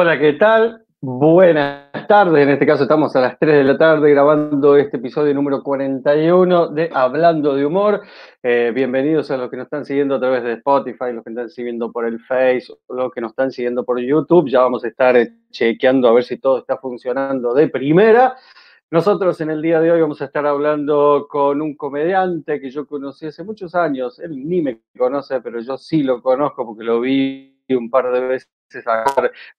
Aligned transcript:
Hola, 0.00 0.16
¿qué 0.16 0.34
tal? 0.34 0.84
Buenas 1.00 2.06
tardes, 2.06 2.44
en 2.44 2.50
este 2.50 2.64
caso 2.64 2.84
estamos 2.84 3.16
a 3.16 3.20
las 3.20 3.36
3 3.36 3.56
de 3.56 3.64
la 3.64 3.76
tarde 3.76 4.12
grabando 4.12 4.76
este 4.76 4.98
episodio 4.98 5.34
número 5.34 5.60
41 5.60 6.68
de 6.68 6.88
Hablando 6.94 7.56
de 7.56 7.66
Humor. 7.66 8.02
Eh, 8.40 8.70
bienvenidos 8.72 9.28
a 9.32 9.36
los 9.36 9.50
que 9.50 9.56
nos 9.56 9.64
están 9.64 9.84
siguiendo 9.84 10.14
a 10.14 10.20
través 10.20 10.44
de 10.44 10.52
Spotify, 10.52 11.12
los 11.12 11.24
que 11.24 11.30
están 11.30 11.50
siguiendo 11.50 11.90
por 11.90 12.06
el 12.06 12.20
Face, 12.20 12.68
los 12.88 13.10
que 13.10 13.20
nos 13.20 13.32
están 13.32 13.50
siguiendo 13.50 13.84
por 13.84 13.98
YouTube. 13.98 14.48
Ya 14.48 14.60
vamos 14.60 14.84
a 14.84 14.86
estar 14.86 15.16
eh, 15.16 15.32
chequeando 15.50 16.06
a 16.06 16.12
ver 16.12 16.22
si 16.22 16.38
todo 16.38 16.58
está 16.58 16.76
funcionando 16.76 17.52
de 17.52 17.66
primera. 17.66 18.36
Nosotros 18.92 19.40
en 19.40 19.50
el 19.50 19.60
día 19.60 19.80
de 19.80 19.90
hoy 19.90 20.00
vamos 20.00 20.22
a 20.22 20.26
estar 20.26 20.46
hablando 20.46 21.26
con 21.28 21.60
un 21.60 21.76
comediante 21.76 22.60
que 22.60 22.70
yo 22.70 22.86
conocí 22.86 23.26
hace 23.26 23.42
muchos 23.42 23.74
años. 23.74 24.20
Él 24.20 24.48
ni 24.48 24.62
me 24.62 24.80
conoce, 24.96 25.40
pero 25.40 25.58
yo 25.58 25.76
sí 25.76 26.04
lo 26.04 26.22
conozco 26.22 26.64
porque 26.64 26.84
lo 26.84 27.00
vi 27.00 27.56
un 27.70 27.90
par 27.90 28.12
de 28.12 28.20
veces 28.20 28.57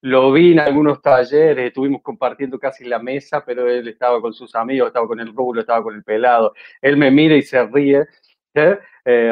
lo 0.02 0.32
vi 0.32 0.54
en 0.54 0.60
algunos 0.60 1.02
talleres, 1.02 1.68
estuvimos 1.68 2.02
compartiendo 2.02 2.60
casi 2.60 2.86
la 2.86 3.00
mesa, 3.00 3.44
pero 3.46 3.70
él 3.70 3.88
estaba 3.88 4.22
con 4.22 4.34
sus 4.34 4.56
amigos, 4.56 4.88
estaba 4.88 5.08
con 5.08 5.20
el 5.20 5.34
rulo, 5.34 5.62
estaba 5.62 5.84
con 5.84 5.96
el 5.96 6.04
pelado. 6.04 6.54
Él 6.82 6.98
me 6.98 7.12
mira 7.12 7.36
y 7.36 7.42
se 7.42 7.66
ríe. 7.66 8.06
¿eh? 8.54 8.80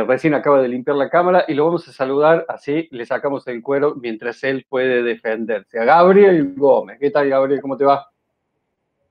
Recién 0.07 0.33
acaba 0.33 0.61
de 0.61 0.67
limpiar 0.67 0.97
la 0.97 1.09
cámara 1.09 1.45
y 1.47 1.53
lo 1.53 1.65
vamos 1.65 1.87
a 1.87 1.91
saludar 1.91 2.45
así, 2.49 2.87
le 2.91 3.05
sacamos 3.05 3.47
el 3.47 3.61
cuero 3.61 3.95
mientras 3.95 4.43
él 4.43 4.65
puede 4.67 5.03
defenderse. 5.03 5.79
A 5.79 5.85
Gabriel 5.85 6.53
Gómez. 6.55 6.97
¿Qué 6.99 7.11
tal, 7.11 7.29
Gabriel? 7.29 7.61
¿Cómo 7.61 7.77
te 7.77 7.85
va? 7.85 8.09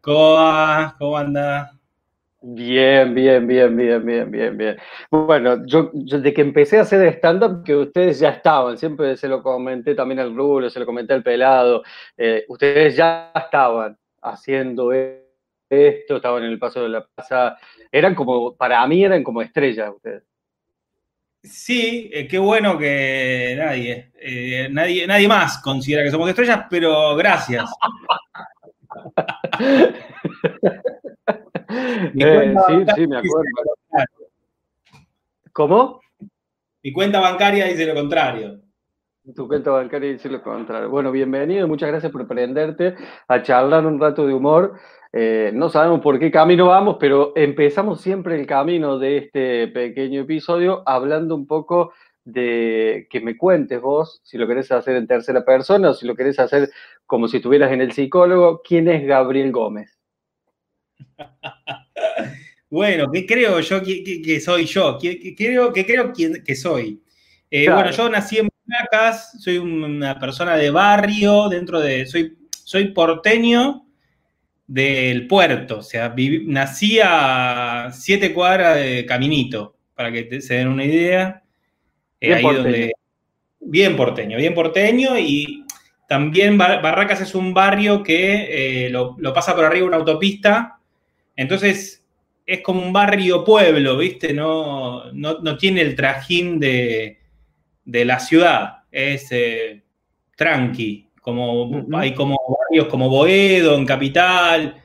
¿Cómo? 0.00 0.94
¿Cómo 0.98 1.16
anda? 1.16 1.75
Bien, 2.48 3.12
bien, 3.12 3.44
bien, 3.44 3.76
bien, 3.76 4.06
bien, 4.06 4.30
bien, 4.30 4.56
bien. 4.56 4.76
Bueno, 5.10 5.66
yo, 5.66 5.90
desde 5.92 6.32
que 6.32 6.42
empecé 6.42 6.78
a 6.78 6.82
hacer 6.82 7.04
stand-up, 7.14 7.64
que 7.64 7.74
ustedes 7.74 8.20
ya 8.20 8.28
estaban, 8.30 8.78
siempre 8.78 9.16
se 9.16 9.26
lo 9.26 9.42
comenté 9.42 9.96
también 9.96 10.20
al 10.20 10.32
Rulo, 10.36 10.70
se 10.70 10.78
lo 10.78 10.86
comenté 10.86 11.12
al 11.12 11.24
Pelado, 11.24 11.82
eh, 12.16 12.44
ustedes 12.46 12.94
ya 12.94 13.32
estaban 13.34 13.98
haciendo 14.22 14.92
esto, 14.92 16.16
estaban 16.16 16.44
en 16.44 16.52
el 16.52 16.58
Paso 16.60 16.84
de 16.84 16.88
la 16.90 17.04
Plaza, 17.04 17.56
eran 17.90 18.14
como, 18.14 18.54
para 18.54 18.86
mí 18.86 19.04
eran 19.04 19.24
como 19.24 19.42
estrellas 19.42 19.90
ustedes. 19.96 20.22
Sí, 21.42 22.08
eh, 22.12 22.28
qué 22.28 22.38
bueno 22.38 22.78
que 22.78 23.56
nadie, 23.58 24.12
eh, 24.20 24.68
nadie, 24.70 25.04
nadie 25.08 25.26
más 25.26 25.58
considera 25.58 26.04
que 26.04 26.12
somos 26.12 26.28
estrellas, 26.28 26.66
pero 26.70 27.16
gracias. 27.16 27.68
Eh, 32.18 32.54
sí, 32.66 32.84
sí, 32.94 33.06
me 33.06 33.18
acuerdo. 33.18 33.50
¿Cómo? 35.52 36.00
Mi 36.82 36.92
cuenta 36.92 37.20
bancaria 37.20 37.66
dice 37.66 37.86
lo 37.86 37.94
contrario. 37.94 38.60
Tu 39.34 39.48
cuenta 39.48 39.70
bancaria 39.70 40.12
dice 40.12 40.28
lo 40.28 40.42
contrario. 40.42 40.88
Bueno, 40.88 41.10
bienvenido, 41.10 41.66
muchas 41.66 41.88
gracias 41.88 42.12
por 42.12 42.28
prenderte 42.28 42.94
a 43.26 43.42
charlar 43.42 43.84
un 43.86 43.98
rato 43.98 44.26
de 44.26 44.34
humor. 44.34 44.74
Eh, 45.12 45.50
no 45.54 45.68
sabemos 45.68 46.00
por 46.00 46.18
qué 46.18 46.30
camino 46.30 46.66
vamos, 46.66 46.98
pero 47.00 47.32
empezamos 47.34 48.00
siempre 48.00 48.38
el 48.38 48.46
camino 48.46 48.98
de 48.98 49.16
este 49.16 49.68
pequeño 49.68 50.20
episodio 50.20 50.82
hablando 50.86 51.34
un 51.34 51.46
poco 51.46 51.92
de 52.24 53.06
que 53.08 53.20
me 53.20 53.36
cuentes 53.36 53.80
vos, 53.80 54.20
si 54.24 54.36
lo 54.36 54.46
querés 54.46 54.70
hacer 54.72 54.96
en 54.96 55.06
tercera 55.06 55.44
persona 55.44 55.90
o 55.90 55.94
si 55.94 56.06
lo 56.06 56.14
querés 56.14 56.38
hacer 56.38 56.70
como 57.06 57.28
si 57.28 57.38
estuvieras 57.38 57.72
en 57.72 57.80
el 57.80 57.92
psicólogo, 57.92 58.62
¿quién 58.62 58.88
es 58.88 59.06
Gabriel 59.06 59.52
Gómez? 59.52 59.96
bueno, 62.70 63.10
¿qué 63.12 63.26
creo 63.26 63.60
yo 63.60 63.82
que, 63.82 64.40
soy 64.40 64.66
yo? 64.66 64.98
¿Qué, 65.00 65.34
creo, 65.36 65.72
que 65.72 65.86
creo 65.86 66.12
que, 66.12 66.56
soy? 66.56 67.02
Eh, 67.50 67.70
bueno, 67.70 67.90
yo 67.90 68.08
nací 68.08 68.38
en 68.38 68.48
Placas, 68.64 69.40
soy 69.40 69.58
una 69.58 70.18
persona 70.18 70.56
de 70.56 70.70
barrio, 70.70 71.48
dentro 71.48 71.80
de. 71.80 72.06
Soy, 72.06 72.36
soy 72.50 72.88
porteño 72.88 73.86
del 74.66 75.28
puerto, 75.28 75.78
o 75.78 75.82
sea, 75.82 76.14
nací 76.46 76.98
a 77.02 77.90
siete 77.92 78.34
cuadras 78.34 78.76
de 78.76 79.06
caminito, 79.06 79.76
para 79.94 80.10
que 80.10 80.40
se 80.40 80.54
den 80.54 80.68
una 80.68 80.84
idea. 80.84 81.42
Eh, 82.20 82.28
bien, 82.28 82.42
porteño. 82.42 82.92
bien 83.60 83.96
porteño, 83.96 84.36
bien 84.38 84.54
porteño 84.54 85.18
y 85.18 85.64
también 86.08 86.56
Barracas 86.56 87.20
es 87.20 87.34
un 87.34 87.52
barrio 87.52 88.02
que 88.02 88.86
eh, 88.86 88.90
lo, 88.90 89.16
pasa 89.34 89.54
por 89.54 89.64
arriba 89.64 89.86
una 89.86 89.96
autopista 89.96 90.75
entonces 91.36 92.04
es 92.46 92.60
como 92.60 92.82
un 92.82 92.92
barrio 92.92 93.44
pueblo, 93.44 93.96
¿viste? 93.96 94.32
No, 94.32 95.12
no, 95.12 95.56
tiene 95.56 95.82
el 95.82 95.96
trajín 95.96 96.60
de, 96.60 97.18
la 97.84 98.20
ciudad, 98.20 98.84
es 98.90 99.28
eh, 99.30 99.82
tranqui, 100.36 101.10
como, 101.20 101.86
hay 101.94 102.14
como 102.14 102.36
barrios 102.48 102.86
como 102.86 103.08
Boedo, 103.08 103.76
en 103.76 103.84
Capital, 103.84 104.76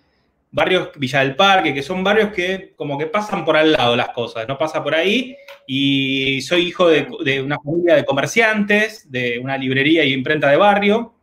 barrios 0.52 0.90
Villa 0.96 1.20
del 1.20 1.36
Parque, 1.36 1.74
que 1.74 1.84
son 1.84 2.04
barrios 2.04 2.32
que 2.34 2.74
como 2.76 2.98
que 2.98 3.08
pasan 3.08 3.46
por 3.46 3.56
al 3.56 3.72
lado 3.72 3.96
las 3.96 4.10
cosas, 4.10 4.48
no 4.48 4.58
pasa 4.58 4.84
por 4.84 4.96
ahí. 4.96 5.38
Y 5.68 6.42
soy 6.42 6.68
hijo 6.68 6.90
de, 6.90 7.42
una 7.42 7.58
familia 7.60 7.96
de 7.96 8.06
comerciantes, 8.06 9.10
de 9.12 9.40
una 9.40 9.58
librería 9.58 10.04
y 10.04 10.14
imprenta 10.14 10.50
de 10.50 10.58
barrio. 10.58 11.14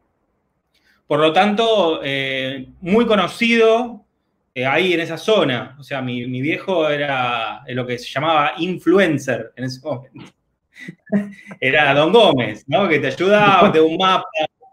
Por 1.06 1.20
lo 1.20 1.32
tanto, 1.32 2.00
eh, 2.04 2.68
muy 2.80 3.06
conocido 3.06 4.04
eh, 4.58 4.66
ahí 4.66 4.92
en 4.92 4.98
esa 4.98 5.16
zona. 5.16 5.76
O 5.78 5.84
sea, 5.84 6.02
mi, 6.02 6.24
viejo 6.40 6.88
era 6.88 7.62
lo 7.68 7.86
que 7.86 7.96
se 7.96 8.08
llamaba 8.08 8.54
influencer 8.58 9.52
en 9.54 9.64
ese 9.64 9.80
momento. 9.86 10.34
era 11.60 11.94
Don 11.94 12.12
Gómez, 12.12 12.64
¿no? 12.66 12.88
Que 12.88 12.98
te 12.98 13.06
ayudaba, 13.06 13.70
te 13.70 13.80
un 13.80 13.96
mapa, 13.96 14.26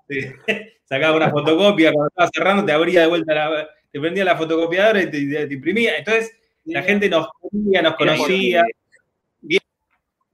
sacaba 0.85 1.16
una 1.16 1.29
fotocopia, 1.29 1.94
cuando 1.94 2.07
estaba 2.07 2.29
cerrando 2.34 2.66
te 2.66 2.72
abría 2.72 3.01
de 3.01 3.07
vuelta, 3.07 3.35
la, 3.35 3.69
te 3.91 4.00
prendía 4.00 4.25
la 4.25 4.35
fotocopiadora 4.35 5.03
y 5.03 5.12
te, 5.12 5.53
imprimía. 5.53 6.00
Entonces, 6.00 6.35
la 6.66 6.81
gente 6.81 7.07
nos 7.07 7.28
conocía, 7.40 7.81
nos 7.84 7.96
conocía. 7.96 8.66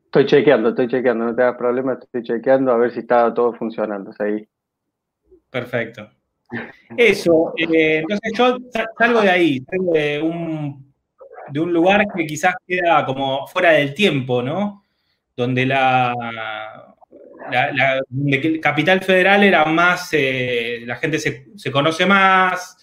Estoy 0.06 0.26
chequeando, 0.28 0.70
estoy 0.70 0.88
chequeando, 0.88 1.26
no 1.26 1.36
te 1.36 1.42
hagas 1.42 1.58
problema, 1.58 2.00
estoy 2.02 2.24
chequeando 2.24 2.72
a 2.72 2.78
ver 2.78 2.94
si 2.94 3.00
está 3.00 3.34
todo 3.34 3.54
funcionando. 3.54 4.12
Ahí. 4.18 4.48
Perfecto. 5.50 6.10
Eso, 6.98 7.54
eh, 7.58 8.00
entonces 8.00 8.32
yo 8.38 8.58
salgo 8.98 9.22
de 9.22 9.30
ahí, 9.30 9.60
salgo 9.70 9.94
de 9.94 10.22
un, 10.22 10.94
de 11.50 11.60
un 11.60 11.72
lugar 11.72 12.06
que 12.16 12.26
quizás 12.26 12.56
queda 12.68 13.06
como 13.06 13.48
fuera 13.48 13.72
del 13.72 13.94
tiempo, 13.94 14.42
¿no? 14.42 14.84
Donde 15.36 15.66
la, 15.66 16.14
la, 17.50 18.02
Capital 18.62 19.02
Federal 19.02 19.44
era 19.44 19.66
más, 19.66 20.10
eh, 20.12 20.82
la 20.86 20.98
gente 20.98 21.20
se, 21.20 21.72
conoce 21.72 22.06
más, 22.06 22.78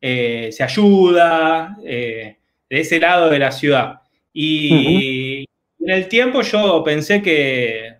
eh, 0.00 0.50
se 0.50 0.62
ayuda, 0.62 1.76
de 1.80 2.36
ese 2.68 2.98
lado 2.98 3.28
de 3.28 3.38
la 3.38 3.52
ciudad. 3.52 4.00
Y 4.32 5.44
en 5.80 5.90
el 5.90 6.08
tiempo 6.08 6.40
yo 6.42 6.82
pensé 6.84 7.20
que 7.20 7.96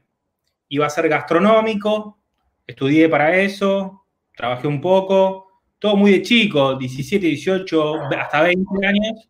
iba 0.68 0.86
a 0.86 0.90
ser 0.90 1.08
gastronómico, 1.08 2.18
estudié 2.66 3.08
para 3.08 3.36
eso, 3.36 3.99
trabajé 4.40 4.66
un 4.66 4.80
poco, 4.80 5.48
todo 5.78 5.96
muy 5.96 6.12
de 6.12 6.22
chico, 6.22 6.74
17, 6.74 7.26
18, 7.26 7.94
hasta 8.18 8.42
20 8.42 8.86
años. 8.86 9.28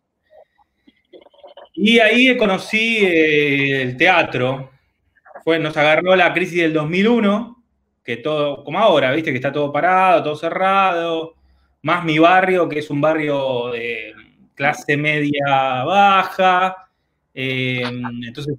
Y 1.73 1.99
ahí 1.99 2.37
conocí 2.37 2.99
eh, 3.01 3.81
el 3.81 3.97
teatro. 3.97 4.71
Fue, 5.43 5.59
nos 5.59 5.75
agarró 5.75 6.15
la 6.15 6.33
crisis 6.33 6.61
del 6.61 6.73
2001, 6.73 7.61
que 8.03 8.17
todo, 8.17 8.63
como 8.63 8.79
ahora, 8.79 9.11
viste, 9.11 9.31
que 9.31 9.37
está 9.37 9.51
todo 9.51 9.71
parado, 9.71 10.23
todo 10.23 10.35
cerrado. 10.37 11.35
Más 11.81 12.05
mi 12.05 12.17
barrio, 12.17 12.69
que 12.69 12.79
es 12.79 12.89
un 12.89 13.01
barrio 13.01 13.69
de 13.71 14.13
clase 14.55 14.95
media 14.95 15.83
baja. 15.83 16.89
Eh, 17.33 17.83
entonces 18.25 18.55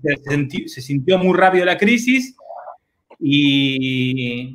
se 0.66 0.82
sintió 0.82 1.18
muy 1.18 1.38
rápido 1.38 1.64
la 1.64 1.78
crisis 1.78 2.36
y, 3.24 4.52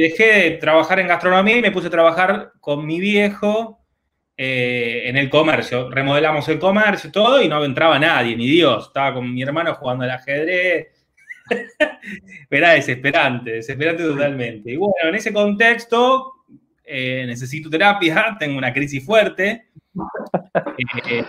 dejé 0.00 0.24
de 0.24 0.50
trabajar 0.52 1.00
en 1.00 1.08
gastronomía 1.08 1.56
y 1.56 1.62
me 1.62 1.70
puse 1.70 1.86
a 1.86 1.90
trabajar 1.90 2.52
con 2.60 2.84
mi 2.86 3.00
viejo 3.00 3.80
eh, 4.36 5.04
en 5.06 5.16
el 5.16 5.30
comercio. 5.30 5.90
Remodelamos 5.90 6.46
el 6.48 6.58
comercio, 6.58 7.10
todo, 7.10 7.40
y 7.42 7.48
no 7.48 7.64
entraba 7.64 7.98
nadie, 7.98 8.36
ni 8.36 8.46
Dios. 8.46 8.88
Estaba 8.88 9.14
con 9.14 9.32
mi 9.32 9.42
hermano 9.42 9.74
jugando 9.74 10.04
al 10.04 10.10
ajedrez. 10.10 10.88
Era 12.50 12.72
desesperante, 12.72 13.52
desesperante 13.52 14.02
totalmente. 14.02 14.70
Y 14.70 14.76
bueno, 14.76 15.08
en 15.08 15.14
ese 15.14 15.32
contexto 15.32 16.44
eh, 16.84 17.24
necesito 17.26 17.70
terapia, 17.70 18.36
tengo 18.38 18.58
una 18.58 18.72
crisis 18.72 19.04
fuerte. 19.04 19.68
Eh, 21.06 21.24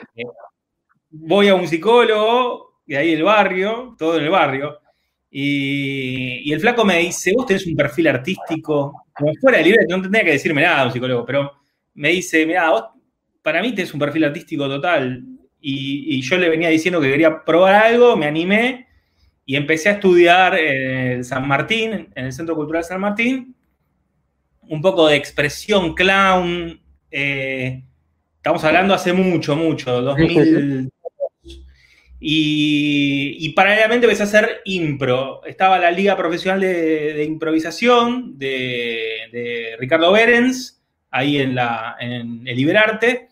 voy 1.09 1.47
a 1.47 1.55
un 1.55 1.67
psicólogo, 1.67 2.81
de 2.85 2.97
ahí 2.97 3.13
el 3.13 3.23
barrio, 3.23 3.95
todo 3.97 4.17
en 4.17 4.25
el 4.25 4.29
barrio. 4.29 4.79
Y, 5.31 6.51
el 6.51 6.59
flaco 6.59 6.83
me 6.83 6.99
dice, 6.99 7.33
vos 7.35 7.45
tenés 7.45 7.67
un 7.67 7.75
perfil 7.75 8.07
artístico, 8.07 9.05
como 9.13 9.33
fuera 9.35 9.59
de 9.59 9.63
libre, 9.63 9.85
no 9.87 10.01
tendría 10.01 10.23
que 10.23 10.31
decirme 10.31 10.63
nada 10.63 10.85
un 10.85 10.91
psicólogo, 10.91 11.25
pero 11.25 11.51
me 11.93 12.09
dice, 12.09 12.45
mira, 12.45 12.69
vos 12.71 12.85
para 13.41 13.61
mí 13.61 13.73
tenés 13.73 13.93
un 13.93 13.99
perfil 13.99 14.23
artístico 14.23 14.67
total. 14.67 15.23
Y, 15.61 16.21
yo 16.21 16.37
le 16.37 16.49
venía 16.49 16.69
diciendo 16.69 17.01
que 17.01 17.09
quería 17.09 17.43
probar 17.43 17.75
algo, 17.75 18.15
me 18.15 18.25
animé 18.25 18.87
y 19.45 19.55
empecé 19.55 19.89
a 19.89 19.93
estudiar 19.93 20.57
en 20.57 21.23
San 21.23 21.47
Martín, 21.47 22.09
en 22.15 22.25
el 22.25 22.33
Centro 22.33 22.55
Cultural 22.55 22.83
San 22.83 23.01
Martín. 23.01 23.55
un 24.61 24.81
poco 24.81 25.07
de 25.07 25.15
expresión 25.15 25.95
clown. 25.95 26.79
Eh, 27.09 27.83
estamos 28.37 28.63
hablando 28.63 28.93
hace 28.93 29.13
mucho, 29.13 29.55
mucho, 29.55 30.01
2000. 30.01 30.89
Y, 32.19 33.49
paralelamente 33.49 34.05
empecé 34.05 34.23
a 34.23 34.25
hacer 34.25 34.61
impro. 34.65 35.43
Estaba 35.45 35.79
la 35.79 35.91
Liga 35.91 36.17
Profesional 36.17 36.59
de, 36.59 37.23
Improvisación 37.23 38.37
de, 38.37 39.75
Ricardo 39.79 40.11
Berens, 40.11 40.81
ahí 41.11 41.37
en, 41.37 41.55
la, 41.55 41.95
en 41.99 42.47
el 42.47 42.57
Liberarte. 42.57 43.29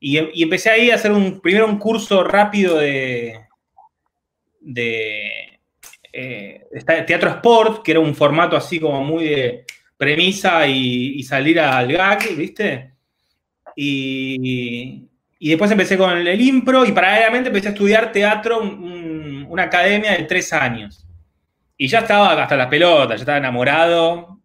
Y, 0.00 0.18
empecé 0.42 0.70
ahí 0.70 0.90
a 0.90 0.96
hacer 0.96 1.12
un, 1.12 1.40
primero 1.40 1.66
un 1.66 1.78
curso 1.78 2.24
rápido 2.24 2.78
de, 2.78 3.40
de 4.60 5.60
eh, 6.12 6.66
teatro 7.06 7.30
sport, 7.30 7.82
que 7.82 7.92
era 7.92 8.00
un 8.00 8.14
formato 8.14 8.56
así 8.56 8.80
como 8.80 9.04
muy 9.04 9.24
de 9.24 9.64
premisa 9.96 10.66
y, 10.66 11.22
salir 11.22 11.60
al 11.60 11.92
gag, 11.92 12.34
¿viste? 12.36 12.92
Y, 13.74 15.08
después 15.38 15.70
empecé 15.70 15.98
con 15.98 16.16
el, 16.16 16.40
impro 16.40 16.84
y 16.84 16.92
paralelamente 16.92 17.48
empecé 17.48 17.68
a 17.68 17.72
estudiar 17.72 18.12
teatro, 18.12 18.60
una 18.60 19.64
academia 19.64 20.12
de 20.12 20.24
tres 20.24 20.52
años. 20.52 21.06
Y 21.76 21.88
ya 21.88 22.00
estaba 22.00 22.42
hasta 22.42 22.56
las 22.56 22.68
pelotas, 22.68 23.18
ya 23.18 23.22
estaba 23.22 23.38
enamorado. 23.38 24.40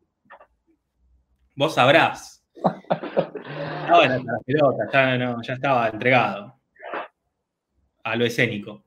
Vos 1.56 1.76
sabrás. 1.76 2.44
Estaba 2.56 4.04
hasta 4.04 4.18
las 4.18 4.44
pelotas, 4.46 4.90
ya, 4.92 5.38
ya 5.42 5.54
estaba 5.54 5.88
entregado 5.90 6.62
a 8.04 8.16
lo 8.16 8.26
escénico. 8.26 8.86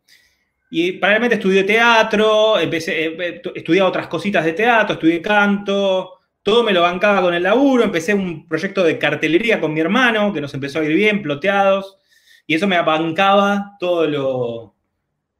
Y 0.70 0.92
paralelamente 0.92 1.36
estudié 1.36 1.64
teatro, 1.64 2.58
empecé, 2.58 3.06
eh, 3.06 3.42
estudié 3.54 3.82
otras 3.82 4.08
cositas 4.08 4.44
de 4.44 4.54
teatro, 4.54 4.94
estudié 4.94 5.22
canto, 5.22 6.20
todo 6.44 6.62
me 6.62 6.72
lo 6.72 6.82
bancaba 6.82 7.22
con 7.22 7.34
el 7.34 7.42
laburo, 7.42 7.82
empecé 7.82 8.12
un 8.12 8.46
proyecto 8.46 8.84
de 8.84 8.98
cartelería 8.98 9.60
con 9.60 9.72
mi 9.72 9.80
hermano, 9.80 10.32
que 10.32 10.42
nos 10.42 10.52
empezó 10.52 10.78
a 10.78 10.84
ir 10.84 10.94
bien, 10.94 11.22
ploteados, 11.22 11.98
y 12.46 12.54
eso 12.54 12.68
me 12.68 12.80
bancaba 12.82 13.76
todo 13.80 14.06
lo, 14.06 14.74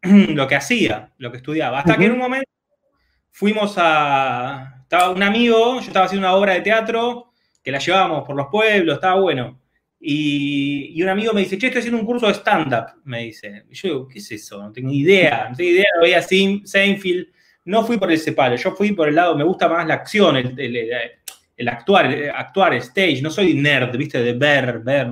lo 0.03 0.49
que 0.49 0.57
hacía, 0.57 1.13
lo 1.19 1.31
que 1.31 1.37
estudiaba. 1.37 1.81
Hasta 1.81 1.99
que 1.99 2.07
en 2.07 2.13
un 2.13 2.19
momento 2.19 2.51
fuimos 3.31 3.75
a... 3.77 4.81
Estaba 4.81 5.11
un 5.11 5.23
amigo, 5.23 5.81
yo 5.81 5.87
estaba 5.87 6.07
haciendo 6.07 6.27
una 6.27 6.37
obra 6.37 6.55
de 6.55 6.63
teatro, 6.63 7.33
que 7.63 7.71
la 7.71 7.79
llevábamos 7.79 8.25
por 8.25 8.35
los 8.35 8.47
pueblos, 8.47 8.95
estaba 8.95 9.21
bueno. 9.21 9.61
Y, 10.01 11.03
un 11.03 11.09
amigo 11.11 11.35
me 11.35 11.41
dice, 11.41 11.59
che, 11.59 11.67
estoy 11.67 11.81
haciendo 11.81 12.01
un 12.01 12.07
curso 12.07 12.29
de 12.29 12.35
stand-up, 12.35 13.03
me 13.05 13.25
dice. 13.25 13.65
Y 13.71 13.75
yo 13.75 13.89
digo, 13.89 14.09
¿qué 14.09 14.21
es 14.21 14.31
eso? 14.33 14.63
No 14.63 14.73
tengo 14.73 14.91
idea, 14.91 15.49
no 15.51 15.57
tengo 15.57 15.71
idea, 15.71 15.87
lo 15.97 16.03
veía 16.03 16.23
Seinfeld. 16.23 17.29
No 17.67 17.85
fui 17.85 17.97
por 17.97 18.13
ese 18.13 18.33
palo, 18.33 18.57
yo 18.57 18.73
fui 18.73 18.93
por 18.93 19.09
el 19.09 19.15
lado, 19.15 19.37
me 19.37 19.45
gusta 19.45 19.69
más 19.69 19.87
la 19.87 19.95
acción, 19.95 20.37
el, 20.37 21.69
actuar, 21.69 22.13
el 22.13 22.31
actuar, 22.31 22.75
stage. 22.75 23.23
No 23.23 23.31
soy 23.31 23.55
nerd, 23.55 23.97
viste, 23.97 24.23
de 24.23 24.35
ver, 24.35 24.81
ver. 24.81 25.09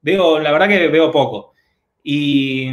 veo, 0.00 0.38
la 0.38 0.52
verdad 0.52 0.68
que 0.68 0.88
veo 0.88 1.10
poco. 1.10 1.54
Y, 2.02 2.68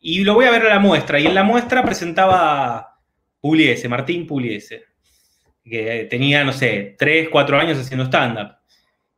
y 0.00 0.24
lo 0.24 0.34
voy 0.34 0.44
a 0.44 0.50
ver 0.50 0.66
a 0.66 0.68
la 0.68 0.78
muestra. 0.78 1.18
Y 1.18 1.26
en 1.26 1.34
la 1.34 1.42
muestra 1.42 1.82
presentaba 1.82 2.98
Puliese, 3.40 3.88
Martín 3.88 4.26
Puliese, 4.26 4.84
que 5.64 6.06
tenía, 6.08 6.44
no 6.44 6.52
sé, 6.52 6.94
3, 6.98 7.28
4 7.30 7.58
años 7.58 7.78
haciendo 7.78 8.04
stand-up. 8.04 8.58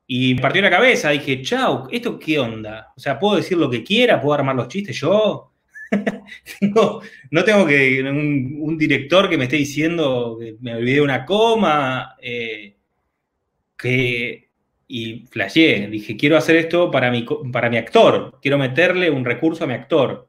Y 0.07 0.35
me 0.35 0.43
partió 0.43 0.61
la 0.63 0.71
cabeza, 0.71 1.11
dije, 1.11 1.41
chau, 1.43 1.87
¿esto 1.91 2.19
qué 2.19 2.39
onda? 2.39 2.93
O 2.97 3.01
sea, 3.01 3.19
¿puedo 3.19 3.37
decir 3.37 3.57
lo 3.57 3.71
que 3.71 3.85
quiera? 3.85 4.21
¿Puedo 4.21 4.35
armar 4.35 4.57
los 4.57 4.67
chistes 4.67 4.99
yo? 4.99 5.50
no, 7.31 7.45
tengo 7.45 7.67
que 7.67 8.03
un, 8.03 8.77
director 8.79 9.29
que 9.29 9.37
me 9.37 9.45
esté 9.45 9.57
diciendo 9.57 10.37
que 10.39 10.57
me 10.61 10.75
olvidé 10.75 11.01
una 11.01 11.25
coma, 11.25 12.17
eh, 12.23 12.77
que, 13.77 14.51
y 14.89 15.27
flasheé, 15.31 15.89
dije, 15.89 16.17
quiero 16.17 16.37
hacer 16.37 16.57
esto 16.57 16.91
para 16.91 17.11
mi, 17.11 17.27
para 17.53 17.71
mi 17.71 17.77
actor, 17.77 18.39
quiero 18.41 18.59
meterle 18.59 19.11
un 19.11 19.25
recurso 19.25 19.65
a 19.65 19.67
mi 19.67 19.75
actor. 19.75 20.29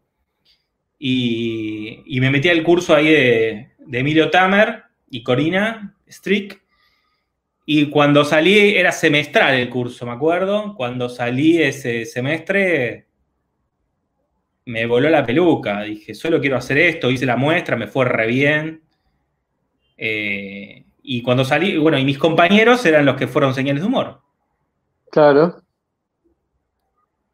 Y, 0.98 2.04
me 2.20 2.30
metí 2.30 2.50
al 2.50 2.64
curso 2.64 2.96
ahí 2.96 3.08
de, 3.08 3.72
de 3.80 4.00
Emilio 4.00 4.30
Tamer 4.30 4.84
y 5.10 5.24
Corina 5.24 5.96
Strick, 6.08 6.62
y 7.66 7.90
cuando 7.90 8.26
salí, 8.26 8.76
era 8.76 8.92
semestral 8.92 9.54
el 9.56 9.70
curso, 9.70 10.06
me 10.06 10.12
acuerdo. 10.12 10.76
Cuando 10.76 11.10
salí 11.10 11.62
ese 11.62 12.06
semestre, 12.06 13.08
me 14.66 14.86
voló 14.86 15.10
la 15.10 15.26
peluca. 15.26 15.82
Dije, 15.82 16.14
solo 16.14 16.40
quiero 16.40 16.58
hacer 16.58 16.78
esto. 16.78 17.10
Hice 17.10 17.26
la 17.26 17.38
muestra, 17.38 17.76
me 17.76 17.88
fue 17.88 18.06
re 18.06 18.28
bien. 18.28 18.82
Eh, 19.98 20.84
y 21.04 21.22
cuando 21.22 21.46
salí, 21.46 21.78
bueno, 21.78 21.98
y 21.98 22.06
mis 22.06 22.18
compañeros 22.18 22.86
eran 22.86 23.06
los 23.06 23.16
que 23.16 23.28
fueron 23.28 23.54
señales 23.54 23.82
de 23.82 23.88
humor. 23.88 24.22
Claro. 25.12 25.62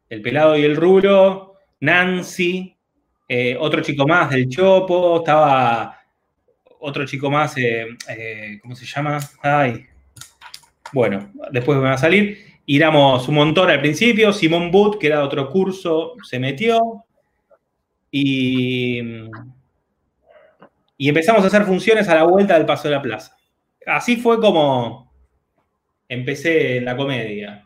El 0.08 0.22
pelado 0.22 0.56
y 0.56 0.64
el 0.64 0.76
rulo, 0.76 1.54
Nancy, 1.80 2.76
eh, 3.28 3.56
otro 3.58 3.82
chico 3.82 4.06
más 4.06 4.30
del 4.30 4.48
Chopo, 4.48 5.18
estaba 5.18 5.98
otro 6.80 7.04
chico 7.04 7.30
más, 7.30 7.56
eh, 7.58 7.86
¿cómo 8.62 8.74
se 8.74 8.86
llama? 8.86 9.18
Ay, 9.42 9.86
bueno, 10.92 11.30
después 11.50 11.78
me 11.78 11.84
va 11.84 11.94
a 11.94 11.98
salir. 11.98 12.38
Iramos 12.64 13.28
un 13.28 13.34
montón 13.34 13.70
al 13.70 13.80
principio. 13.80 14.32
Simón 14.32 14.70
Boot, 14.70 14.98
que 14.98 15.08
era 15.08 15.24
otro 15.24 15.48
curso, 15.50 16.14
se 16.22 16.38
metió. 16.38 17.04
Y, 18.10 19.00
y 20.96 21.08
empezamos 21.08 21.44
a 21.44 21.46
hacer 21.46 21.64
funciones 21.64 22.08
a 22.08 22.14
la 22.14 22.24
vuelta 22.24 22.54
del 22.54 22.66
Paso 22.66 22.88
de 22.88 22.94
la 22.94 23.02
Plaza. 23.02 23.36
Así 23.86 24.16
fue 24.16 24.40
como 24.40 25.12
empecé 26.08 26.80
la 26.80 26.96
comedia. 26.96 27.64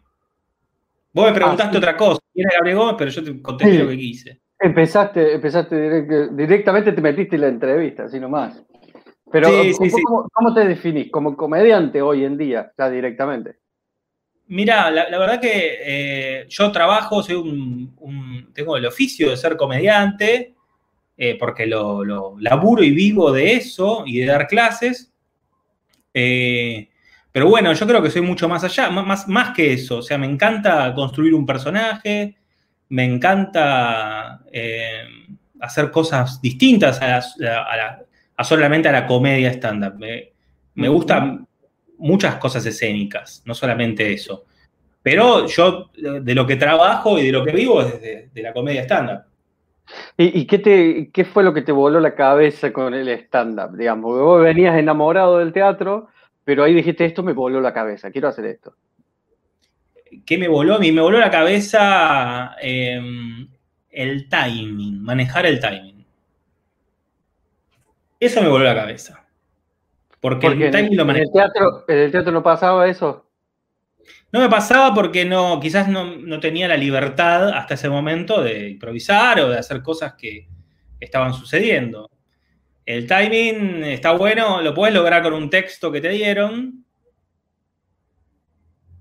Vos 1.12 1.26
me 1.26 1.34
preguntaste 1.34 1.76
ah, 1.76 1.78
otra 1.78 1.96
cosa, 1.96 2.20
quién 2.32 2.46
era 2.48 2.58
Gabriel 2.58 2.78
Gómez, 2.78 2.94
pero 2.98 3.10
yo 3.10 3.24
te 3.24 3.42
contesté 3.42 3.78
lo 3.78 3.88
que 3.88 3.98
quise. 3.98 4.40
Empezaste, 4.58 5.34
empezaste 5.34 6.30
directamente 6.32 6.92
te 6.92 7.00
metiste 7.00 7.36
en 7.36 7.42
la 7.42 7.48
entrevista, 7.48 8.04
así 8.04 8.18
nomás. 8.18 8.62
Pero, 9.30 9.48
¿cómo, 10.32 10.54
te 10.54 10.66
definís? 10.66 11.10
¿Como 11.10 11.36
comediante 11.36 12.02
hoy 12.02 12.24
en 12.24 12.36
día, 12.36 12.70
ya 12.76 12.90
directamente? 12.90 13.56
Mira, 14.52 14.90
la, 14.90 15.18
verdad 15.18 15.40
que 15.40 15.78
eh, 15.80 16.46
yo 16.46 16.70
trabajo, 16.70 17.22
soy 17.22 17.36
un, 17.36 18.50
tengo 18.52 18.76
el 18.76 18.84
oficio 18.84 19.30
de 19.30 19.36
ser 19.38 19.56
comediante, 19.56 20.54
eh, 21.16 21.38
porque 21.40 21.66
lo, 21.66 22.36
laburo 22.38 22.82
y 22.82 22.90
vivo 22.90 23.32
de 23.32 23.54
eso 23.54 24.02
y 24.04 24.18
de 24.18 24.26
dar 24.26 24.46
clases. 24.46 25.10
Eh, 26.12 26.86
pero 27.32 27.48
bueno, 27.48 27.72
yo 27.72 27.86
creo 27.86 28.02
que 28.02 28.10
soy 28.10 28.20
mucho 28.20 28.46
más 28.46 28.62
allá, 28.62 28.90
más, 28.90 29.26
más 29.26 29.54
que 29.56 29.72
eso. 29.72 29.96
O 29.96 30.02
sea, 30.02 30.18
me 30.18 30.26
encanta 30.26 30.92
construir 30.94 31.32
un 31.32 31.46
personaje, 31.46 32.36
me 32.90 33.04
encanta 33.04 34.42
hacer 35.62 35.90
cosas 35.90 36.42
distintas 36.42 37.00
a, 37.00 37.22
la, 37.38 38.04
solamente 38.44 38.90
a 38.90 38.92
la 38.92 39.06
comedia 39.06 39.48
estándar. 39.48 39.94
Me, 39.96 40.32
me 40.74 40.90
gustan 40.90 41.48
muchas 41.98 42.36
cosas 42.36 42.64
escénicas, 42.66 43.42
no 43.44 43.54
solamente 43.54 44.12
eso. 44.12 44.44
Pero 45.02 45.46
yo 45.46 45.90
de 45.94 46.34
lo 46.34 46.46
que 46.46 46.56
trabajo 46.56 47.18
y 47.18 47.26
de 47.26 47.32
lo 47.32 47.44
que 47.44 47.52
vivo 47.52 47.82
es 47.82 48.00
de, 48.00 48.42
la 48.42 48.52
comedia 48.52 48.82
estándar. 48.82 49.26
¿Y, 50.16 50.46
qué, 50.46 50.58
te, 50.58 51.10
qué, 51.12 51.24
fue 51.24 51.42
lo 51.42 51.52
que 51.52 51.62
te 51.62 51.72
voló 51.72 51.98
la 52.00 52.14
cabeza 52.14 52.72
con 52.72 52.94
el 52.94 53.08
stand-up? 53.08 53.76
Digamos, 53.76 54.18
vos 54.18 54.42
venías 54.42 54.78
enamorado 54.78 55.38
del 55.38 55.52
teatro, 55.52 56.08
pero 56.44 56.62
ahí 56.62 56.72
dijiste, 56.72 57.04
esto 57.04 57.22
me 57.22 57.32
voló 57.32 57.60
la 57.60 57.74
cabeza, 57.74 58.10
quiero 58.10 58.28
hacer 58.28 58.46
esto. 58.46 58.74
¿Qué 60.24 60.38
me 60.38 60.48
voló? 60.48 60.76
A 60.76 60.78
mí 60.78 60.92
me 60.92 61.00
voló 61.00 61.18
la 61.18 61.30
cabeza 61.30 62.54
em, 62.60 63.48
el 63.90 64.28
timing, 64.28 65.02
manejar 65.02 65.46
el 65.46 65.58
timing. 65.58 66.06
Eso 68.20 68.40
me 68.40 68.48
volvió 68.48 68.68
la 68.68 68.76
cabeza. 68.76 69.26
Porque, 70.22 70.46
el 70.46 70.70
timing 70.70 70.96
lo. 70.96 71.02
¿En 71.10 71.16
el, 71.16 71.32
teatro, 71.32 72.30
no 72.30 72.44
pasaba 72.44 72.86
eso? 72.86 73.28
No 74.30 74.38
me 74.38 74.48
pasaba 74.48 74.94
porque 74.94 75.24
no, 75.24 75.58
quizás 75.58 75.88
no, 75.88 76.38
tenía 76.38 76.68
la 76.68 76.76
libertad 76.76 77.48
hasta 77.48 77.74
ese 77.74 77.88
momento 77.88 78.40
de 78.40 78.70
improvisar 78.70 79.40
o 79.40 79.48
de 79.48 79.58
hacer 79.58 79.82
cosas 79.82 80.14
que 80.14 80.46
estaban 81.00 81.34
sucediendo. 81.34 82.08
El 82.86 83.08
timing 83.08 83.82
está 83.82 84.12
bueno, 84.12 84.62
lo 84.62 84.72
puedes 84.72 84.94
lograr 84.94 85.24
con 85.24 85.32
un 85.34 85.50
texto 85.50 85.90
que 85.90 86.00
te 86.00 86.10
dieron, 86.10 86.84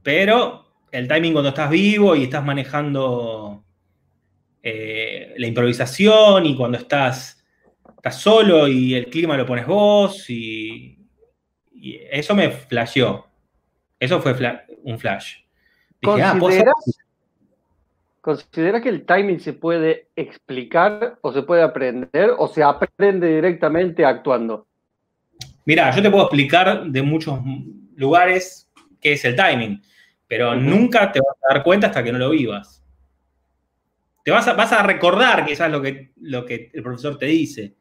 pero 0.02 0.74
el 0.92 1.08
timing 1.08 1.34
cuando 1.34 1.50
estás 1.50 1.70
vivo 1.70 2.16
y 2.16 2.24
estás 2.24 2.44
manejando 2.44 3.64
eh, 4.64 5.36
la 5.38 5.46
improvisación 5.46 6.48
y 6.48 6.56
cuando 6.56 6.80
estás 6.80 7.46
estás 7.96 8.20
solo 8.20 8.68
y 8.68 8.96
el 8.96 9.06
clima 9.06 9.38
lo 9.38 9.46
pones 9.46 9.68
vos 9.68 10.28
y, 10.28 10.98
eso 12.12 12.36
me 12.36 12.52
flasheó. 12.52 13.28
Eso 14.00 14.22
fue 14.22 14.36
un 14.84 15.00
flash. 15.00 15.36
Ah, 16.04 16.38
¿Consideras, 18.22 18.82
que 18.84 18.90
el 18.90 19.06
timing 19.06 19.40
se 19.40 19.54
puede 19.54 20.10
explicar 20.16 21.18
o 21.22 21.34
se 21.34 21.42
puede 21.42 21.64
aprender 21.64 22.32
o 22.38 22.48
se 22.48 22.64
aprende 22.64 23.36
directamente 23.36 24.06
actuando? 24.06 24.68
Mira, 25.66 25.90
yo 25.92 26.02
te 26.02 26.10
puedo 26.10 26.26
explicar 26.26 26.86
de 26.86 27.02
muchos 27.02 27.40
lugares 27.96 28.70
qué 29.00 29.14
es 29.14 29.26
el 29.26 29.36
timing, 29.36 29.82
pero 30.28 30.56
nunca 30.56 31.12
te 31.12 31.20
vas 31.20 31.36
a 31.44 31.54
dar 31.54 31.64
cuenta 31.64 31.88
hasta 31.88 32.04
que 32.04 32.12
no 32.12 32.20
lo 32.20 32.30
vivas. 32.30 32.84
Te 34.24 34.30
vas 34.30 34.48
a, 34.48 34.54
vas 34.54 34.72
a 34.72 34.84
recordar 34.84 35.46
quizás 35.46 35.72
lo 35.72 35.82
que, 35.82 36.12
lo 36.22 36.46
que 36.46 36.70
el 36.74 36.84
profesor 36.84 37.18
te 37.18 37.26
dice. 37.26 37.74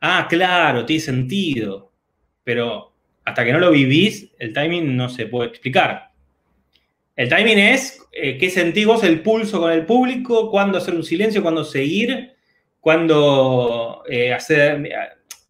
Ah, 0.00 0.26
claro, 0.28 0.84
tiene 0.84 1.00
sentido. 1.00 1.92
Pero 2.42 2.93
hasta 3.24 3.44
que 3.44 3.52
no 3.52 3.58
lo 3.58 3.70
vivís, 3.70 4.30
el 4.38 4.52
timing 4.52 4.96
no 4.96 5.08
se 5.08 5.26
puede 5.26 5.48
explicar. 5.48 6.10
El 7.16 7.28
timing 7.28 7.58
es 7.58 8.00
eh, 8.12 8.36
qué 8.38 8.50
sentís 8.50 8.86
vos 8.86 9.04
el 9.04 9.20
pulso 9.20 9.60
con 9.60 9.72
el 9.72 9.86
público, 9.86 10.50
cuándo 10.50 10.78
hacer 10.78 10.94
un 10.94 11.04
silencio, 11.04 11.42
cuándo 11.42 11.64
seguir, 11.64 12.32
cuándo 12.80 14.02
eh, 14.08 14.32
hacer, 14.32 14.88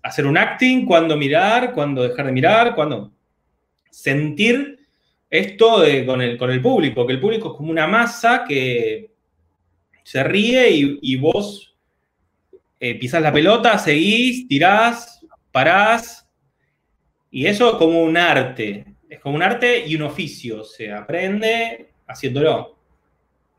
hacer 0.03 0.27
un 0.27 0.37
acting, 0.37 0.85
cuándo 0.85 1.17
mirar, 1.17 1.73
cuándo 1.73 2.03
dejar 2.03 2.27
de 2.27 2.33
mirar, 2.33 2.75
cuándo 2.75 3.13
sentir 3.91 4.79
esto 5.31 5.83
con, 6.07 6.23
el, 6.23 6.37
con 6.37 6.51
el 6.51 6.61
público, 6.61 7.07
que 7.07 7.15
el 7.15 7.21
público 7.21 7.51
es 7.51 7.57
como 7.57 7.71
una 7.71 7.87
masa 7.87 8.45
que 8.47 9.11
se 10.05 10.23
ríe 10.23 10.71
y, 10.71 11.17
vos 11.17 11.75
eh, 12.79 12.95
pisás 12.97 13.23
la 13.23 13.33
pelota, 13.33 13.79
seguís, 13.79 14.47
tirás, 14.47 15.27
parás, 15.51 16.24
y 17.35 17.49
eso 17.49 17.73
es 17.73 17.77
como 17.79 18.01
un 18.05 18.17
arte, 18.17 18.85
es 19.11 19.19
como 19.19 19.35
un 19.35 19.43
arte 19.43 19.85
y 19.85 19.97
un 19.97 20.03
oficio, 20.03 20.63
se 20.63 20.93
aprende 20.93 21.89
haciéndolo. 22.07 22.77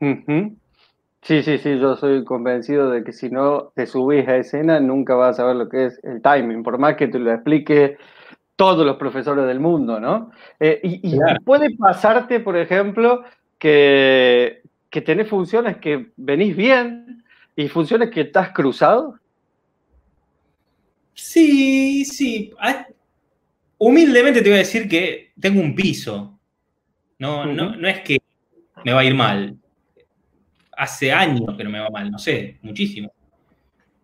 Sí, 0.00 1.42
sí, 1.42 1.58
sí, 1.58 1.78
yo 1.78 1.94
soy 1.94 2.24
convencido 2.24 2.88
de 2.88 3.04
que 3.04 3.12
si 3.12 3.28
no 3.28 3.72
te 3.74 3.86
subís 3.86 4.26
a 4.28 4.38
escena 4.38 4.80
nunca 4.80 5.14
vas 5.14 5.32
a 5.34 5.42
saber 5.42 5.56
lo 5.56 5.68
que 5.68 5.84
es 5.84 6.00
el 6.04 6.22
timing, 6.22 6.62
por 6.62 6.78
más 6.78 6.96
que 6.96 7.08
te 7.08 7.18
lo 7.18 7.30
explique 7.30 7.98
todos 8.56 8.86
los 8.86 8.96
profesores 8.96 9.44
del 9.44 9.60
mundo, 9.60 10.00
¿no? 10.00 10.30
Eh, 10.58 10.80
y, 10.82 11.14
puede 11.44 11.76
pasarte, 11.76 12.40
por 12.40 12.56
ejemplo, 12.56 13.24
que, 13.58 14.62
que 14.88 15.02
tenés 15.02 15.28
funciones 15.28 15.76
que 15.76 16.12
venís 16.16 16.56
bien 16.56 17.24
y 17.54 17.68
funciones 17.68 18.08
que 18.08 18.22
estás 18.22 18.52
cruzado. 18.52 19.18
Sí, 21.12 22.06
sí. 22.06 22.54
Humildemente 23.78 24.40
te 24.40 24.48
voy 24.48 24.56
a 24.56 24.60
decir 24.62 24.88
que 24.88 25.32
tengo 25.38 25.60
un 25.60 25.74
piso. 25.74 26.38
No, 27.18 27.46
no, 27.46 27.76
no 27.76 27.88
es 27.88 28.00
que 28.00 28.18
me 28.84 28.92
va 28.92 29.00
a 29.00 29.04
ir 29.04 29.14
mal. 29.14 29.56
Hace 30.76 31.12
años 31.12 31.56
que 31.56 31.64
no 31.64 31.70
me 31.70 31.80
va 31.80 31.90
mal, 31.90 32.10
no 32.10 32.18
sé, 32.18 32.58
muchísimo. 32.62 33.12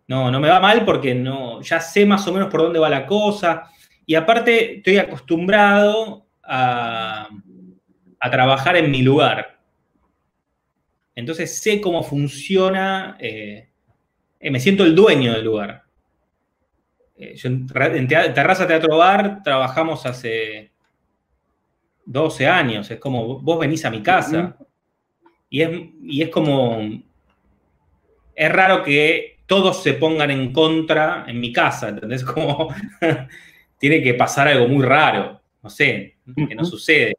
No, 0.07 0.29
no 0.29 0.39
me 0.39 0.49
va 0.49 0.59
mal 0.59 0.83
porque 0.85 1.15
no, 1.15 1.61
ya 1.61 1.79
sé 1.79 2.05
más 2.05 2.27
o 2.27 2.33
menos 2.33 2.49
por 2.49 2.61
dónde 2.61 2.79
va 2.79 2.89
la 2.89 3.05
cosa. 3.05 3.69
Y 4.05 4.15
aparte 4.15 4.77
estoy 4.77 4.97
acostumbrado 4.97 6.27
a, 6.43 7.29
trabajar 8.31 8.75
en 8.77 8.89
mi 8.91 9.01
lugar. 9.01 9.59
Entonces 11.15 11.59
sé 11.59 11.79
cómo 11.79 12.03
funciona, 12.03 13.17
eh, 13.19 13.69
eh, 14.39 14.51
me 14.51 14.59
siento 14.59 14.83
el 14.83 14.95
dueño 14.95 15.33
del 15.33 15.45
lugar. 15.45 15.82
Eh, 17.15 17.35
en, 17.43 18.07
Terraza 18.07 18.67
Teatro 18.67 18.97
Bar 18.97 19.43
trabajamos 19.43 20.05
hace 20.05 20.71
12 22.05 22.47
años, 22.47 22.89
es 22.91 22.99
como 22.99 23.39
vos 23.39 23.59
venís 23.59 23.85
a 23.85 23.89
mi 23.89 24.01
casa. 24.01 24.57
y, 25.49 25.61
es, 25.61 25.69
y 26.01 26.21
es 26.21 26.29
como, 26.29 26.79
es 28.35 28.51
raro 28.51 28.83
que 28.83 29.33
todos 29.45 29.83
se 29.83 29.93
pongan 29.93 30.31
en 30.31 30.51
contra 30.51 31.25
en 31.27 31.39
mi 31.39 31.51
casa, 31.51 31.89
¿entendés? 31.89 32.23
Como 32.25 32.73
tiene 33.77 34.01
que 34.01 34.13
pasar 34.13 34.47
algo 34.47 34.67
muy 34.67 34.83
raro, 34.83 35.41
no 35.61 35.69
sé, 35.69 36.17
que 36.47 36.55
no 36.55 36.65
sucede. 36.65 37.13